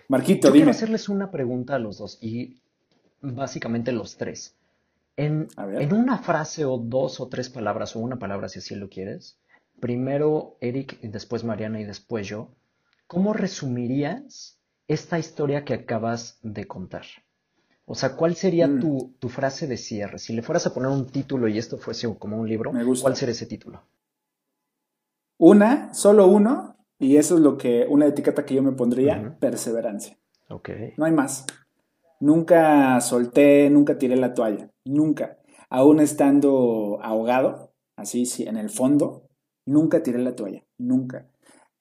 [0.07, 0.65] Marquito, Yo dime.
[0.65, 2.61] quiero hacerles una pregunta a los dos y
[3.23, 4.55] básicamente los tres.
[5.15, 5.47] En,
[5.91, 9.37] una frase o dos o tres palabras o una palabra si así lo quieres,
[9.79, 12.49] primero Eric y después Mariana y después yo,
[13.07, 17.05] ¿cómo resumirías esta historia que acabas de contar?
[17.85, 18.79] O sea, ¿cuál sería Mm.
[18.79, 20.17] tu, tu frase de cierre?
[20.19, 22.71] Si le fueras a poner un título y esto fuese como un libro.
[23.01, 23.83] ¿cuál sería ese título?
[25.37, 30.17] Una, solo uno, y eso es lo que, una etiqueta que yo me pondría, perseverancia.
[30.49, 30.69] Ok.
[30.97, 31.45] No hay más.
[32.23, 35.39] Nunca solté, nunca tiré la toalla, nunca.
[35.69, 39.27] Aún estando ahogado, así sí, en el fondo,
[39.65, 41.27] nunca tiré la toalla, nunca.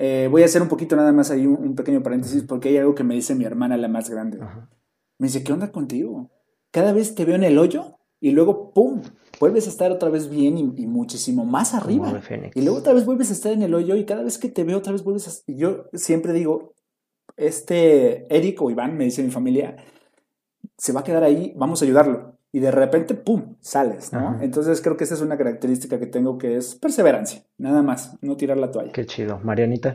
[0.00, 2.78] Eh, voy a hacer un poquito nada más ahí un, un pequeño paréntesis porque hay
[2.78, 4.38] algo que me dice mi hermana, la más grande.
[4.42, 4.68] Ajá.
[5.20, 6.32] Me dice, ¿qué onda contigo?
[6.72, 9.00] Cada vez te veo en el hoyo y luego, ¡pum!,
[9.38, 12.20] vuelves a estar otra vez bien y, y muchísimo más arriba.
[12.52, 14.64] Y luego otra vez vuelves a estar en el hoyo y cada vez que te
[14.64, 15.52] veo otra vez vuelves a...
[15.52, 16.74] Yo siempre digo,
[17.36, 19.76] este Eric o Iván, me dice mi familia,
[20.82, 22.36] se va a quedar ahí, vamos a ayudarlo.
[22.50, 24.30] Y de repente, ¡pum!, sales, ¿no?
[24.30, 24.38] Ajá.
[24.42, 28.36] Entonces creo que esa es una característica que tengo que es perseverancia, nada más, no
[28.36, 28.90] tirar la toalla.
[28.90, 29.38] Qué chido.
[29.44, 29.94] Marianita.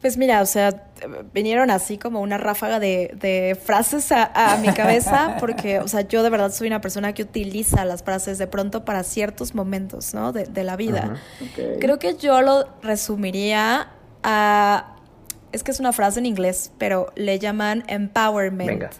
[0.00, 0.90] Pues mira, o sea,
[1.34, 6.00] vinieron así como una ráfaga de, de frases a, a mi cabeza, porque, o sea,
[6.00, 10.14] yo de verdad soy una persona que utiliza las frases de pronto para ciertos momentos,
[10.14, 10.32] ¿no?
[10.32, 11.20] De, de la vida.
[11.78, 13.90] Creo que yo lo resumiría
[14.22, 14.96] a...
[15.52, 18.90] Es que es una frase en inglés, pero le llaman empowerment, Venga.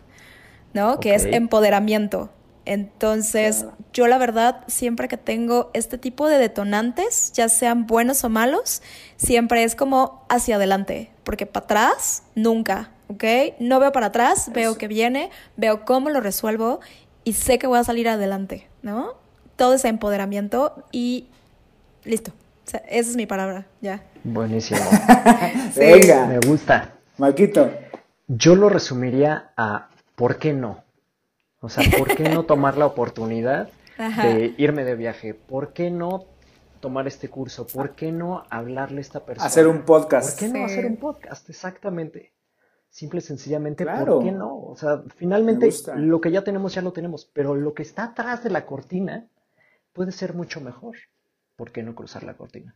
[0.74, 1.00] ¿No?
[1.00, 2.30] Que es empoderamiento.
[2.64, 3.76] Entonces, Claro.
[3.92, 8.82] yo la verdad, siempre que tengo este tipo de detonantes, ya sean buenos o malos,
[9.16, 13.24] siempre es como hacia adelante, porque para atrás, nunca, ¿ok?
[13.58, 16.80] No veo para atrás, veo que viene, veo cómo lo resuelvo
[17.24, 19.14] y sé que voy a salir adelante, ¿no?
[19.56, 21.26] Todo ese empoderamiento y
[22.04, 22.30] listo.
[22.64, 24.04] O sea, esa es mi palabra, ya.
[24.22, 24.80] Buenísimo.
[25.76, 26.92] Venga, Me gusta.
[27.18, 27.70] Marquito.
[28.28, 30.82] Yo lo resumiría a ¿por qué no?
[31.60, 34.26] O sea, ¿por qué no tomar la oportunidad Ajá.
[34.26, 35.34] de irme de viaje?
[35.34, 36.24] ¿Por qué no
[36.80, 37.66] tomar este curso?
[37.66, 39.46] ¿Por qué no hablarle a esta persona?
[39.46, 40.38] Hacer un ¿Por podcast.
[40.38, 40.62] qué no Sí.
[40.64, 41.48] hacer un podcast?
[41.48, 42.32] Exactamente.
[42.90, 44.16] Simple y sencillamente, Claro.
[44.16, 44.54] ¿por qué no?
[44.58, 48.42] O sea, finalmente lo que ya tenemos ya lo tenemos, pero lo que está atrás
[48.44, 49.26] de la cortina
[49.92, 50.96] puede ser mucho mejor.
[51.56, 52.74] ¿Por qué no cruzar la cortina?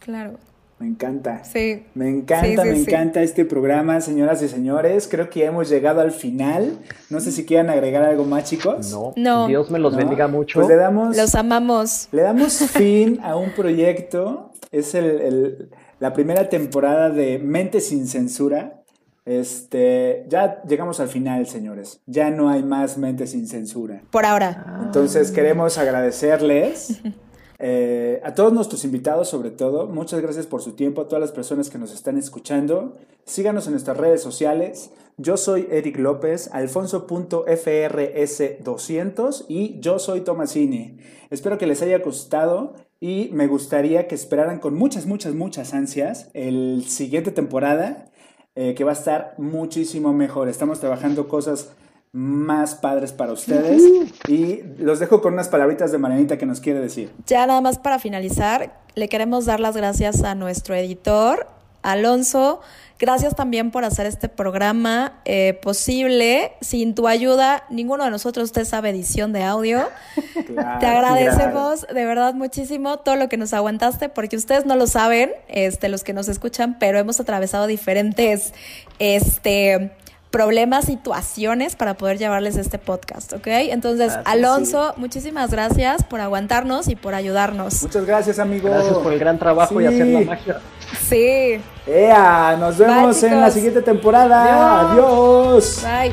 [0.00, 0.38] Claro.
[0.78, 1.44] Me encanta.
[1.44, 1.84] Sí.
[1.94, 2.80] Me encanta, Sí, sí, me sí.
[2.82, 5.06] encanta este programa, señoras y señores.
[5.08, 6.78] Creo que ya hemos llegado al final.
[7.10, 8.90] No sé si quieran agregar algo más, chicos.
[8.90, 9.46] No, No.
[9.46, 9.98] Dios me los ¿No?
[9.98, 10.58] bendiga mucho.
[10.60, 12.08] Pues le damos, Los amamos.
[12.12, 14.50] le damos fin a un proyecto.
[14.72, 15.70] Es el, el-
[16.00, 18.80] la primera temporada de Mente sin Censura.
[19.24, 22.00] Este, ya llegamos al final, señores.
[22.06, 24.02] Ya no hay más Mente sin Censura.
[24.10, 24.64] Por ahora.
[24.66, 24.80] Ah.
[24.86, 27.00] Entonces queremos agradecerles
[27.66, 29.86] eh, a todos nuestros invitados, sobre todo.
[29.86, 32.98] Muchas gracias por su tiempo, a todas las personas que nos están escuchando.
[33.24, 34.90] Síganos en nuestras redes sociales.
[35.16, 40.98] Yo soy Eric López, alfonso.frs200 y yo soy Tomasini.
[41.30, 46.28] Espero que les haya gustado y me gustaría que esperaran con muchas, muchas, muchas ansias
[46.34, 48.10] el siguiente temporada
[48.56, 50.50] eh, que va a estar muchísimo mejor.
[50.50, 51.70] Estamos trabajando cosas
[52.14, 53.82] más padres para ustedes
[54.28, 57.10] y los dejo con unas palabritas de Marianita que nos quiere decir.
[57.26, 61.48] Ya nada más para finalizar, le queremos dar las gracias a nuestro editor,
[61.82, 62.60] Alonso.
[63.00, 66.52] Gracias también por hacer este programa eh, posible.
[66.60, 69.88] Sin tu ayuda, ninguno de nosotros, usted sabe edición de audio.
[70.46, 74.86] Claro, Te agradecemos de verdad muchísimo todo lo que nos aguantaste, porque ustedes no lo
[74.86, 78.52] saben, este, los que nos escuchan, pero hemos atravesado diferentes
[78.98, 79.92] este,
[80.34, 83.46] problemas, situaciones para poder llevarles este podcast, ¿ok?
[83.46, 87.82] Entonces, Gracias, Alonso, muchísimas gracias por aguantarnos y por ayudarnos.
[87.82, 88.68] Muchas gracias, amigo.
[88.68, 90.60] Gracias por el gran trabajo y hacer la magia.
[91.08, 92.56] Sí, ¡Ea!
[92.58, 94.90] Nos vemos Bye, en la siguiente temporada.
[94.90, 95.84] Adiós.
[95.84, 96.12] bye.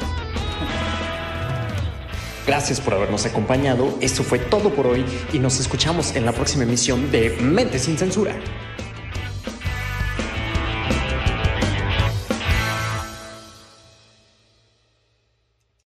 [2.46, 3.88] Gracias por habernos acompañado.
[4.02, 5.04] Esto fue todo por hoy
[5.34, 8.36] y nos escuchamos en la próxima emisión de Mente sin Censura.